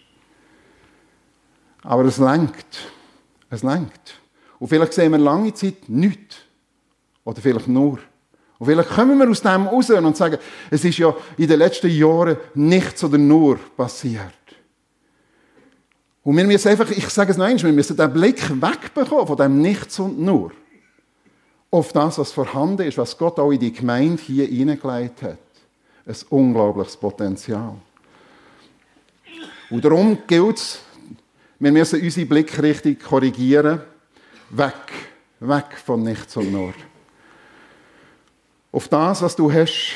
Aber 1.83 2.05
es 2.05 2.18
lenkt. 2.18 2.90
Es 3.49 3.62
lenkt. 3.62 4.20
Und 4.59 4.69
vielleicht 4.69 4.95
sehen 4.95 5.12
wir 5.12 5.19
lange 5.19 5.53
Zeit 5.55 5.88
nichts. 5.88 6.37
Oder 7.25 7.40
vielleicht 7.40 7.69
nur. 7.69 7.99
Und 8.59 8.66
vielleicht 8.66 8.88
kommen 8.90 9.19
wir 9.19 9.29
aus 9.29 9.42
dem 9.42 9.66
raus 9.66 9.90
und 9.90 10.16
sagen, 10.16 10.38
es 10.71 10.85
ist 10.85 10.99
ja 10.99 11.14
in 11.37 11.49
den 11.49 11.59
letzten 11.59 11.90
Jahren 11.90 12.37
nichts 12.55 13.05
oder 13.05 13.19
nur 13.19 13.59
passiert. 13.77 14.33
Und 16.23 16.37
wir 16.37 16.45
müssen 16.45 16.69
einfach, 16.69 16.90
ich 16.90 17.09
sage 17.09 17.33
es 17.33 17.37
noch 17.37 17.45
einmal, 17.45 17.64
wir 17.64 17.73
müssen 17.73 17.97
den 17.97 18.12
Blick 18.12 18.51
wegbekommen 18.51 19.27
von 19.27 19.37
dem 19.37 19.61
Nichts 19.61 19.99
und 19.99 20.19
Nur 20.19 20.53
auf 21.71 21.92
das, 21.92 22.19
was 22.19 22.33
vorhanden 22.33 22.87
ist, 22.87 22.99
was 22.99 23.16
Gott 23.16 23.38
auch 23.38 23.51
in 23.51 23.61
die 23.61 23.73
Gemeinde 23.73 24.23
hier 24.23 24.47
hineingelegt 24.47 25.23
hat. 25.23 25.38
Ein 26.07 26.16
unglaubliches 26.31 26.97
Potenzial. 26.97 27.75
Und 29.71 29.85
darum 29.85 30.19
gilt 30.27 30.57
es, 30.57 30.81
wir 31.59 31.73
müssen 31.73 32.01
unsere 32.01 32.27
Blickrichtung 32.27 32.99
korrigieren. 32.99 33.81
Weg, 34.51 34.73
weg 35.41 35.77
von 35.85 36.03
nichts 36.03 36.37
und 36.37 36.53
nur. 36.53 36.73
Auf 38.73 38.89
das, 38.89 39.23
was 39.23 39.35
du 39.35 39.51
hast, 39.51 39.95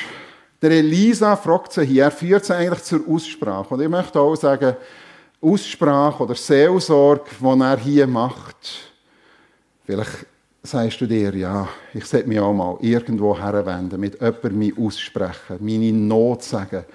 der 0.61 0.71
Elisa 0.71 1.35
fragt 1.35 1.73
sie 1.73 1.85
hier, 1.85 2.03
er 2.03 2.11
führt 2.11 2.45
sie 2.45 2.55
eigentlich 2.55 2.83
zur 2.83 3.01
Aussprache. 3.07 3.73
Und 3.73 3.81
ich 3.81 3.89
möchte 3.89 4.19
auch 4.19 4.35
sagen, 4.35 4.75
Aussprache 5.41 6.23
oder 6.23 6.35
Seelsorge, 6.35 7.31
die 7.39 7.61
er 7.61 7.77
hier 7.77 8.07
macht, 8.07 8.91
vielleicht 9.85 10.25
sagst 10.61 11.01
du 11.01 11.07
dir, 11.07 11.35
ja, 11.35 11.67
ich 11.93 12.05
sollte 12.05 12.27
mich 12.27 12.39
auch 12.39 12.53
mal 12.53 12.77
irgendwo 12.81 13.37
herwenden, 13.37 13.99
mit 13.99 14.21
jemandem 14.21 14.59
mich 14.59 14.77
aussprechen, 14.77 15.57
meine 15.59 15.91
Not 15.91 16.43
sagen. 16.43 16.85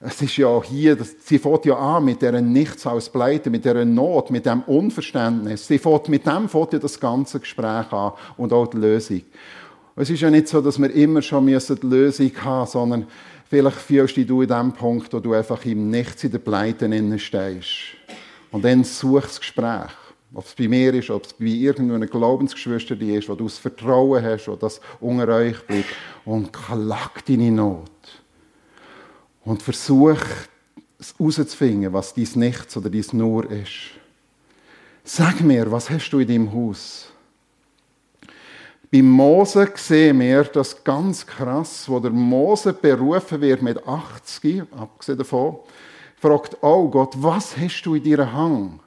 Es 0.00 0.22
ist 0.22 0.36
ja 0.36 0.62
hier, 0.62 0.96
sie 1.24 1.40
fängt 1.40 1.64
ja 1.64 1.76
an 1.76 2.04
mit 2.04 2.22
dieser 2.22 2.40
Nichts 2.40 2.86
als 2.86 3.10
Pleite, 3.10 3.50
mit 3.50 3.64
dieser 3.64 3.84
Not, 3.84 4.30
mit 4.30 4.46
dem 4.46 4.62
Unverständnis. 4.62 5.66
Sie 5.66 5.78
fängt 5.78 6.08
mit 6.08 6.24
dem 6.24 6.48
fängt 6.48 6.72
ja 6.72 6.78
das 6.78 7.00
ganze 7.00 7.40
Gespräch 7.40 7.90
an 7.92 8.12
und 8.36 8.52
auch 8.52 8.68
die 8.68 8.76
Lösung. 8.76 9.22
Es 9.96 10.08
ist 10.08 10.20
ja 10.20 10.30
nicht 10.30 10.46
so, 10.46 10.60
dass 10.60 10.78
wir 10.78 10.94
immer 10.94 11.20
schon 11.20 11.48
die 11.48 11.52
Lösung 11.82 12.30
haben 12.44 12.60
müssen, 12.60 12.72
sondern 12.72 13.06
vielleicht 13.50 13.78
fühlst 13.78 14.16
du 14.16 14.42
in 14.42 14.48
dem 14.48 14.72
Punkt, 14.72 15.12
wo 15.12 15.18
du 15.18 15.32
einfach 15.34 15.64
im 15.64 15.90
Nichts 15.90 16.22
in 16.22 16.30
der 16.30 16.38
Pleite 16.38 17.18
stehst. 17.18 17.68
Und 18.52 18.64
dann 18.64 18.84
suchst 18.84 19.30
das 19.30 19.40
Gespräch. 19.40 19.90
Ob 20.32 20.44
es 20.44 20.54
bei 20.54 20.68
mir 20.68 20.94
ist, 20.94 21.10
ob 21.10 21.24
es 21.24 21.32
bei 21.32 21.46
irgendeiner 21.46 22.06
Glaubensgeschwister 22.06 23.00
ist, 23.00 23.28
wo 23.28 23.34
du 23.34 23.44
das 23.44 23.58
Vertrauen 23.58 24.22
hast, 24.22 24.46
wo 24.46 24.54
das 24.54 24.80
unter 25.00 25.26
euch 25.28 25.60
bleibt. 25.66 25.88
Und 26.24 26.52
klag 26.52 27.20
deine 27.26 27.50
Not. 27.50 27.90
Und 29.44 29.62
versuch 29.62 30.20
herauszufinden, 31.18 31.92
was 31.92 32.12
dies 32.12 32.36
Nichts 32.36 32.76
oder 32.76 32.90
dies 32.90 33.12
Nur 33.12 33.50
ist. 33.50 33.90
Sag 35.04 35.40
mir, 35.40 35.70
was 35.70 35.88
hast 35.88 36.10
du 36.10 36.18
in 36.18 36.28
deinem 36.28 36.52
Haus? 36.52 37.06
Bei 38.90 39.02
Mose 39.02 39.70
sehen 39.74 40.20
wir 40.20 40.44
das 40.44 40.82
ganz 40.82 41.26
krass, 41.26 41.88
wo 41.88 42.00
der 42.00 42.10
Mose 42.10 42.72
berufen 42.72 43.40
wird 43.40 43.62
mit 43.62 43.86
80, 43.86 44.62
abgesehen 44.76 45.18
davon, 45.18 45.58
fragt 46.16 46.56
oh 46.62 46.88
Gott, 46.88 47.14
was 47.16 47.56
hast 47.56 47.82
du 47.82 47.94
in 47.94 48.04
deinem 48.04 48.32
Hang? 48.32 48.80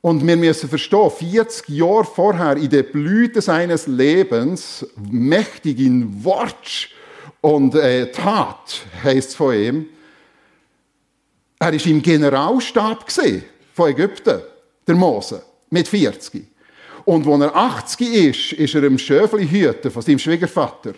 Und 0.00 0.24
wir 0.26 0.36
müssen 0.36 0.68
verstehen, 0.68 1.10
40 1.10 1.68
Jahre 1.70 2.04
vorher 2.04 2.56
in 2.56 2.70
der 2.70 2.84
Blüte 2.84 3.40
seines 3.40 3.86
Lebens, 3.86 4.86
mächtig 4.96 5.80
in 5.80 6.22
Wort 6.22 6.90
und 7.40 7.74
äh, 7.74 8.10
Tat, 8.10 8.82
heißt 9.02 9.36
von 9.36 9.54
ihm, 9.54 9.86
er 11.58 11.72
ist 11.72 11.86
im 11.86 12.02
Generalstab 12.02 13.10
von 13.74 13.90
Ägypten, 13.90 14.40
der 14.86 14.94
Mose, 14.94 15.42
mit 15.70 15.88
40. 15.88 16.46
Und 17.04 17.26
als 17.26 17.40
er 17.40 17.56
80 17.56 18.00
ist, 18.14 18.52
ist 18.52 18.74
er 18.74 18.84
im 18.84 18.98
Schöfli 18.98 19.48
hüten 19.48 19.90
von 19.90 20.02
seinem 20.02 20.18
Schwiegervater. 20.18 20.94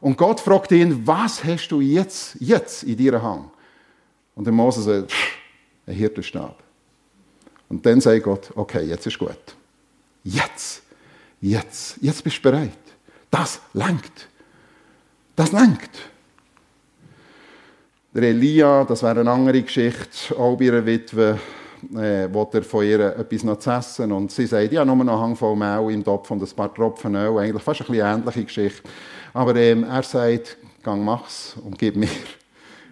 Und 0.00 0.16
Gott 0.16 0.40
fragt 0.40 0.70
ihn, 0.72 1.06
was 1.06 1.42
hast 1.42 1.68
du 1.68 1.80
jetzt, 1.80 2.36
jetzt 2.38 2.82
in 2.84 2.96
deiner 2.96 3.22
Hand? 3.22 3.50
Und 4.34 4.44
der 4.44 4.52
Mose 4.52 4.82
sagt, 4.82 5.12
ein 5.86 5.94
Hirtenstab. 5.94 6.62
Und 7.68 7.84
dann 7.84 8.00
sagt 8.00 8.22
Gott, 8.22 8.50
okay, 8.54 8.84
jetzt 8.84 9.06
ist 9.06 9.18
gut. 9.18 9.36
Jetzt, 10.22 10.82
jetzt, 11.40 11.96
jetzt 12.00 12.22
bist 12.22 12.38
du 12.38 12.42
bereit. 12.42 12.78
Das 13.30 13.60
lenkt. 13.72 14.28
Das 15.38 15.52
lenkt. 15.52 15.96
Der 18.12 18.24
Elia, 18.24 18.82
das 18.82 19.04
wäre 19.04 19.20
eine 19.20 19.30
andere 19.30 19.62
Geschichte, 19.62 20.36
auch 20.36 20.56
bei 20.56 20.66
einer 20.66 20.84
Witwe, 20.84 21.38
äh, 21.94 22.28
will 22.28 22.46
er 22.54 22.62
von 22.64 22.84
ihr 22.84 23.16
etwas 23.16 23.44
noch 23.44 23.60
zu 23.60 23.70
essen 23.70 24.10
und 24.10 24.32
sie 24.32 24.48
sagt, 24.48 24.72
ja, 24.72 24.84
nur 24.84 24.96
noch 24.96 25.20
Hang 25.20 25.36
voll 25.36 25.54
Mehl 25.54 25.92
im 25.92 26.02
Topf 26.02 26.28
und 26.32 26.42
ein 26.42 26.56
paar 26.56 26.74
Tropfen 26.74 27.14
Öl. 27.14 27.38
Eigentlich 27.38 27.62
fast 27.62 27.82
ein 27.82 27.86
bisschen 27.86 28.04
ähnliche 28.04 28.44
Geschichte. 28.46 28.82
Aber 29.32 29.54
ähm, 29.54 29.84
er 29.84 30.02
sagt, 30.02 30.56
gang, 30.82 31.04
mach's 31.04 31.54
und 31.64 31.78
gib 31.78 31.94
mir. 31.94 32.08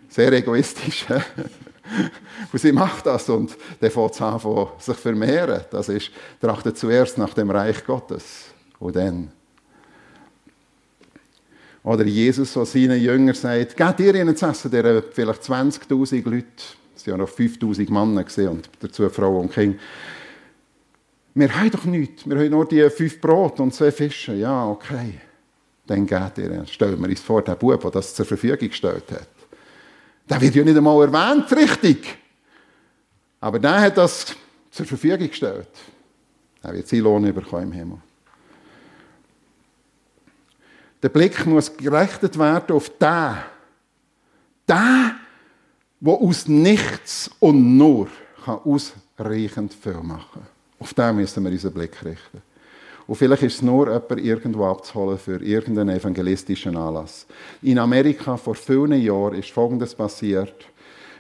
Sehr 0.09 0.33
egoistisch. 0.33 1.05
und 2.53 2.61
sie 2.61 2.71
macht 2.71 3.07
das 3.07 3.29
und 3.29 3.57
dann 3.81 3.91
fängt 3.91 4.13
es 4.13 4.21
an, 4.21 4.69
sich 4.79 4.97
vermehren. 4.99 5.63
Das 5.73 5.89
ist, 5.89 6.13
trachtet 6.41 6.79
zuerst 6.79 7.19
nach 7.19 7.35
dem 7.35 7.51
Reich 7.51 7.85
Gottes 7.85 8.45
und 8.79 8.95
dann. 8.95 9.33
Oder 11.87 12.05
Jesus, 12.05 12.53
der 12.53 12.67
seinen 12.67 13.01
Jüngern 13.01 13.37
sagt, 13.37 13.77
geht 13.77 14.01
ihr 14.01 14.15
ihnen 14.17 14.37
zu 14.37 14.45
essen, 14.45 14.73
der 14.73 15.05
vielleicht 15.05 15.43
20'000 15.45 16.29
Leute, 16.29 16.47
es 16.97 17.07
waren 17.07 17.13
ja 17.13 17.17
noch 17.17 17.31
5'000 17.31 17.93
Männer 17.93 18.51
und 18.51 18.69
dazu 18.81 19.09
Frau 19.09 19.39
und 19.39 19.53
Kind. 19.53 19.79
Wir 21.35 21.55
haben 21.55 21.71
doch 21.71 21.85
nichts, 21.85 22.29
wir 22.29 22.37
haben 22.37 22.51
nur 22.51 22.67
die 22.67 22.91
fünf 22.91 23.21
Brot 23.21 23.61
und 23.61 23.73
zwei 23.73 23.93
Fische. 23.93 24.35
Ja, 24.35 24.69
okay. 24.69 25.21
Dann 25.87 26.05
geht 26.09 26.39
ihr, 26.39 26.67
stellen 26.67 27.01
wir 27.01 27.09
uns 27.09 27.21
vor, 27.21 27.43
der 27.43 27.55
Bub, 27.55 27.81
der 27.81 27.91
das 27.93 28.17
zur 28.17 28.27
Verfügung 28.27 28.69
gestellt 28.69 29.05
hat. 29.13 29.29
Der 30.29 30.41
wird 30.41 30.57
ja 30.57 30.65
nicht 30.65 30.77
einmal 30.77 31.05
erwähnt, 31.05 31.53
richtig. 31.53 32.19
Aber 33.39 33.61
der 33.61 33.81
hat 33.83 33.97
das 33.97 34.35
zur 34.73 34.87
Verfügung 34.87 35.29
gestellt. 35.29 35.69
Er 36.65 36.75
wird 36.75 36.89
seinen 36.89 37.03
Lohn 37.03 37.33
bekommen 37.33 37.71
im 37.71 37.73
Himmel. 37.73 37.99
Der 41.03 41.09
Blick 41.09 41.45
muss 41.47 41.77
gerechnet 41.77 42.39
werden 42.39 42.75
auf 42.75 42.89
den, 42.99 43.35
den, 44.69 45.13
der 46.01 46.15
aus 46.21 46.49
nichts 46.49 47.31
und 47.39 47.77
nur 47.77 48.09
kann 48.45 48.61
ausreichend 48.65 49.75
viel 49.75 49.95
machen 49.95 50.27
kann. 50.33 50.47
Auf 50.79 50.95
den 50.95 51.17
müssen 51.17 51.45
wir 51.45 51.51
unseren 51.51 51.73
Blick 51.73 52.05
richten. 52.05 52.43
Und 53.07 53.15
vielleicht 53.15 53.43
ist 53.43 53.55
es 53.57 53.63
nur 53.63 53.87
jemand 53.87 54.21
irgendwo 54.21 54.67
abzuholen 54.67 55.19
für 55.19 55.41
irgendeinen 55.43 55.97
evangelistischen 55.97 56.77
Anlass. 56.77 57.27
In 57.63 57.79
Amerika 57.79 58.37
vor 58.37 58.55
vielen 58.55 59.01
Jahren 59.01 59.35
ist 59.35 59.51
Folgendes 59.51 59.95
passiert. 59.95 60.67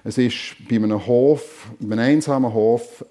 Es 0.02 0.18
ist 0.18 0.56
bei 0.68 0.76
einem 0.76 1.04
Hof, 1.06 1.68
bei 1.78 1.92
einem 1.92 2.16
einsamen 2.16 2.52
Hof, 2.52 3.04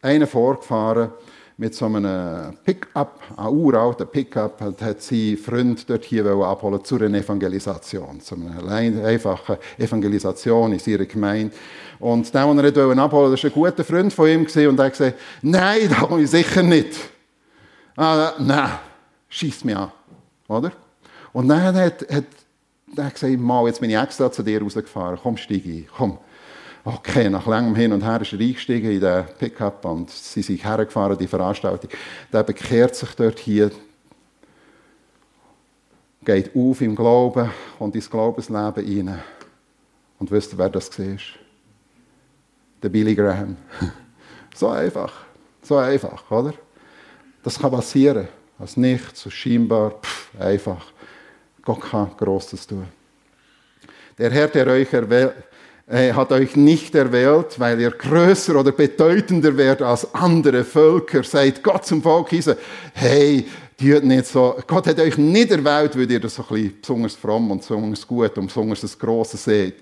einer 0.00 0.26
vorgefahren 0.26 1.10
mit 1.56 1.74
so 1.74 1.86
einem 1.86 2.56
Pickup, 2.64 3.20
einem 3.36 3.56
uralten 3.56 4.06
Pickup, 4.08 4.60
hat, 4.60 4.82
hat 4.82 5.02
sein 5.02 5.36
Freund 5.36 5.88
dort 5.88 6.04
hier 6.04 6.26
abholen 6.26 6.84
zu 6.84 6.96
einer 6.96 7.18
Evangelisation, 7.18 8.20
zu 8.20 8.34
einer 8.34 8.72
einfachen 8.72 9.56
Evangelisation 9.78 10.72
in 10.72 10.78
seiner 10.80 11.06
Gemeinde. 11.06 11.54
Und 12.00 12.34
der, 12.34 12.52
den 12.52 12.98
er 12.98 13.04
abholen 13.04 13.30
wollte, 13.30 13.42
war 13.42 13.50
ein 13.50 13.54
guter 13.54 13.84
Freund 13.84 14.12
von 14.12 14.28
ihm 14.28 14.40
und 14.68 14.78
er 14.78 14.84
hat 14.84 14.92
gesagt, 14.92 15.18
nein, 15.42 15.88
da 15.88 16.06
komme 16.06 16.22
ich 16.22 16.30
sicher 16.30 16.62
nicht. 16.62 16.98
Ah, 17.96 18.32
nein, 18.40 18.70
schieß 19.28 19.64
mich 19.64 19.76
an. 19.76 19.92
Oder? 20.48 20.72
Und 21.32 21.48
dann 21.48 21.74
hat, 21.74 22.02
hat 22.10 22.24
er 22.96 23.10
gesagt, 23.10 23.38
Mal, 23.38 23.66
jetzt 23.66 23.80
bin 23.80 23.90
ich 23.90 23.96
extra 23.96 24.30
zu 24.30 24.42
dir 24.42 24.60
rausgefahren, 24.60 25.18
komm, 25.22 25.36
steig 25.36 25.64
ein, 25.64 25.86
komm. 25.96 26.18
Okay, 26.86 27.30
nach 27.30 27.46
langem 27.46 27.74
Hin 27.74 27.92
und 27.94 28.02
Her 28.02 28.20
ist 28.20 28.34
er 28.34 28.40
eingestiegen 28.40 28.90
in 28.90 29.00
den 29.00 29.24
Pickup 29.38 29.86
und 29.86 30.10
sie 30.10 30.42
sind 30.42 30.62
hergefahren, 30.62 31.16
die 31.16 31.26
Veranstaltung. 31.26 31.88
Der 32.30 32.42
bekehrt 32.42 32.94
sich 32.94 33.08
dort 33.14 33.38
hier, 33.38 33.70
geht 36.26 36.54
auf 36.54 36.82
im 36.82 36.94
Glauben 36.94 37.50
und 37.78 37.94
ins 37.94 38.10
Glaubensleben 38.10 38.84
hinein. 38.84 39.22
Und 40.18 40.30
wisst 40.30 40.52
ihr, 40.52 40.58
wer 40.58 40.68
das 40.68 40.98
war? 40.98 41.16
Der 42.82 42.88
Billy 42.90 43.14
Graham. 43.14 43.56
So 44.54 44.68
einfach. 44.68 45.12
So 45.62 45.76
einfach, 45.78 46.30
oder? 46.30 46.54
Das 47.42 47.58
kann 47.58 47.72
passieren. 47.72 48.28
Als 48.56 48.76
nichts, 48.76 49.22
so 49.22 49.30
scheinbar, 49.30 50.00
pff, 50.00 50.30
einfach. 50.38 50.92
Gott 51.62 51.80
kann 51.80 52.16
Großes 52.16 52.64
tun. 52.68 52.86
Der 54.16 54.30
Herr, 54.30 54.46
der 54.46 54.68
euch 54.68 54.92
erwählt, 54.92 55.34
äh, 55.36 55.53
hat 55.86 56.32
euch 56.32 56.56
nicht 56.56 56.94
erwählt, 56.94 57.60
weil 57.60 57.80
ihr 57.80 57.90
größer 57.90 58.58
oder 58.58 58.72
bedeutender 58.72 59.56
werdet 59.56 59.82
als 59.82 60.14
andere 60.14 60.64
Völker. 60.64 61.22
Seid 61.22 61.62
Gott 61.62 61.84
zum 61.84 62.02
Volk 62.02 62.30
hießen. 62.30 62.56
Hey, 62.94 63.46
nicht 63.80 64.26
so. 64.26 64.56
Gott 64.66 64.86
hat 64.86 64.98
euch 64.98 65.18
nicht 65.18 65.50
erwählt, 65.50 65.96
weil 65.96 66.10
ihr 66.10 66.20
das 66.20 66.36
so 66.36 66.42
ein 66.42 66.48
bisschen 66.48 66.80
besonders 66.80 67.14
fromm 67.14 67.50
und 67.50 67.58
besonders 67.58 68.06
gut 68.06 68.38
und 68.38 68.46
besonders 68.46 68.82
ein 68.82 68.98
grosses, 68.98 69.46
äh, 69.46 69.72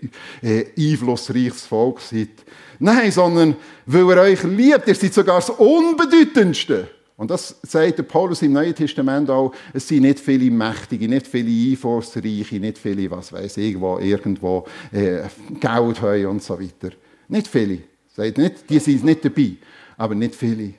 einflussreiches 0.76 1.66
Volk 1.66 2.00
seid. 2.00 2.30
Nein, 2.78 3.12
sondern 3.12 3.56
weil 3.86 4.10
er 4.10 4.22
euch 4.22 4.42
liebt. 4.42 4.88
Ihr 4.88 4.94
seid 4.94 5.14
sogar 5.14 5.36
das 5.36 5.50
Unbedeutendste. 5.50 6.88
Und 7.22 7.30
das 7.30 7.54
sagt 7.62 7.98
der 7.98 8.02
Paulus 8.02 8.42
im 8.42 8.52
Neuen 8.52 8.74
Testament 8.74 9.30
auch, 9.30 9.54
es 9.72 9.86
sind 9.86 10.02
nicht 10.02 10.18
viele 10.18 10.50
Mächtige, 10.50 11.06
nicht 11.06 11.28
viele 11.28 11.70
Einflussreiche, 11.70 12.58
nicht 12.58 12.78
viele, 12.78 13.08
was 13.12 13.32
weiß 13.32 13.58
ich, 13.58 13.80
wo 13.80 13.96
irgendwo 14.00 14.66
äh, 14.90 15.22
Geld 15.60 16.02
haben 16.02 16.26
und 16.26 16.42
so 16.42 16.58
weiter. 16.58 16.96
Nicht 17.28 17.46
viele. 17.46 17.78
Sagt 18.12 18.38
nicht, 18.38 18.68
die 18.68 18.80
sind 18.80 19.04
nicht 19.04 19.24
dabei, 19.24 19.52
aber 19.96 20.16
nicht 20.16 20.34
viele. 20.34 20.74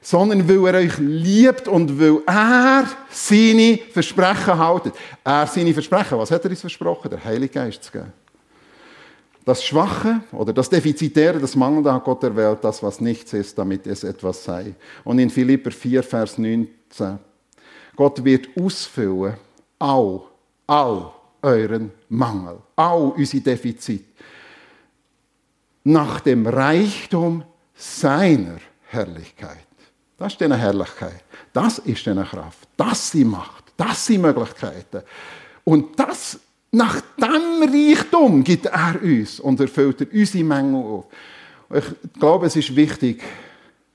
Sondern 0.00 0.48
weil 0.48 0.74
er 0.74 0.80
euch 0.80 0.96
liebt 0.96 1.68
und 1.68 2.00
weil 2.00 2.22
er 2.24 2.88
seine 3.10 3.78
Versprechen 3.92 4.58
haltet. 4.58 4.94
Er 5.22 5.46
seine 5.46 5.74
Versprechen, 5.74 6.16
was 6.16 6.30
hat 6.30 6.44
er 6.44 6.50
uns 6.50 6.62
versprochen? 6.62 7.10
Der 7.10 7.22
Heilige 7.22 7.52
Geist 7.52 7.84
zu 7.84 7.92
geben. 7.92 8.23
Das 9.44 9.62
Schwache 9.62 10.22
oder 10.32 10.52
das 10.52 10.70
Defizitäre, 10.70 11.38
das 11.38 11.54
Mangelnde 11.54 11.92
hat 11.92 12.04
Gott 12.04 12.22
erwählt, 12.22 12.58
das, 12.62 12.82
was 12.82 13.00
nichts 13.00 13.32
ist, 13.34 13.58
damit 13.58 13.86
es 13.86 14.02
etwas 14.02 14.42
sei. 14.42 14.74
Und 15.04 15.18
in 15.18 15.28
Philipper 15.28 15.70
4, 15.70 16.02
Vers 16.02 16.38
19. 16.38 17.18
Gott 17.94 18.24
wird 18.24 18.48
ausfüllen, 18.58 19.34
all, 19.78 20.22
all 20.66 21.12
euren 21.42 21.92
Mangel, 22.08 22.58
all 22.74 23.12
unsere 23.16 23.42
Defizit, 23.42 24.06
nach 25.84 26.20
dem 26.20 26.46
Reichtum 26.46 27.44
seiner 27.74 28.56
Herrlichkeit. 28.86 29.66
Das 30.16 30.32
ist 30.32 30.42
eine 30.42 30.56
Herrlichkeit. 30.56 31.22
Das 31.52 31.78
ist 31.80 32.08
eine 32.08 32.24
Kraft. 32.24 32.68
Das 32.76 33.04
ist 33.04 33.14
die 33.14 33.24
Macht. 33.24 33.64
Das 33.76 34.06
sind 34.06 34.22
Möglichkeiten. 34.22 35.02
Und 35.64 35.98
das 35.98 36.38
nach 36.74 37.00
dem 37.16 37.62
Reichtum 37.62 38.42
gibt 38.42 38.66
er 38.66 38.96
uns 39.00 39.40
und 39.40 39.60
erfüllt 39.60 40.00
er 40.00 40.12
unsere 40.12 40.44
Mängel 40.44 40.82
auf. 40.82 41.04
Ich 41.72 42.18
glaube, 42.18 42.46
es 42.46 42.56
ist 42.56 42.74
wichtig, 42.74 43.22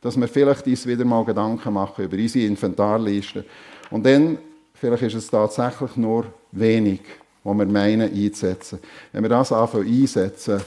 dass 0.01 0.19
wir 0.19 0.27
vielleicht 0.27 0.65
uns 0.65 0.87
wieder 0.87 1.05
mal 1.05 1.25
Gedanken 1.25 1.73
machen 1.73 2.05
über 2.05 2.17
unsere 2.17 2.45
Inventarliste. 2.45 3.45
Und 3.91 4.05
dann, 4.05 4.37
vielleicht 4.73 5.03
ist 5.03 5.15
es 5.15 5.29
tatsächlich 5.29 5.95
nur 5.97 6.25
wenig, 6.51 7.01
was 7.43 7.57
wir 7.57 7.65
meinen 7.65 8.13
einzusetzen. 8.13 8.79
Wenn 9.11 9.23
wir 9.23 9.29
das 9.29 9.51
anfangen 9.51 9.87
einsetzen, 9.87 10.61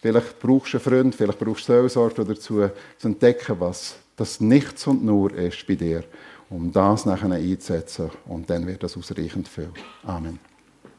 vielleicht 0.00 0.38
brauchst 0.38 0.72
du 0.72 0.78
einen 0.78 0.84
Freund, 0.84 1.14
vielleicht 1.14 1.38
brauchst 1.38 1.68
du 1.68 1.72
Seelsorge 1.72 2.24
dazu, 2.24 2.70
zu 2.96 3.08
entdecken, 3.08 3.56
was 3.58 3.96
das 4.14 4.40
Nichts 4.40 4.86
und 4.86 5.04
Nur 5.04 5.34
ist 5.34 5.66
bei 5.66 5.74
dir, 5.74 6.04
um 6.48 6.72
das 6.72 7.06
nachher 7.06 7.32
einzusetzen. 7.32 8.10
Und 8.26 8.48
dann 8.48 8.66
wird 8.66 8.82
das 8.82 8.96
ausreichend 8.96 9.48
viel. 9.48 9.70
Amen. 10.04 10.55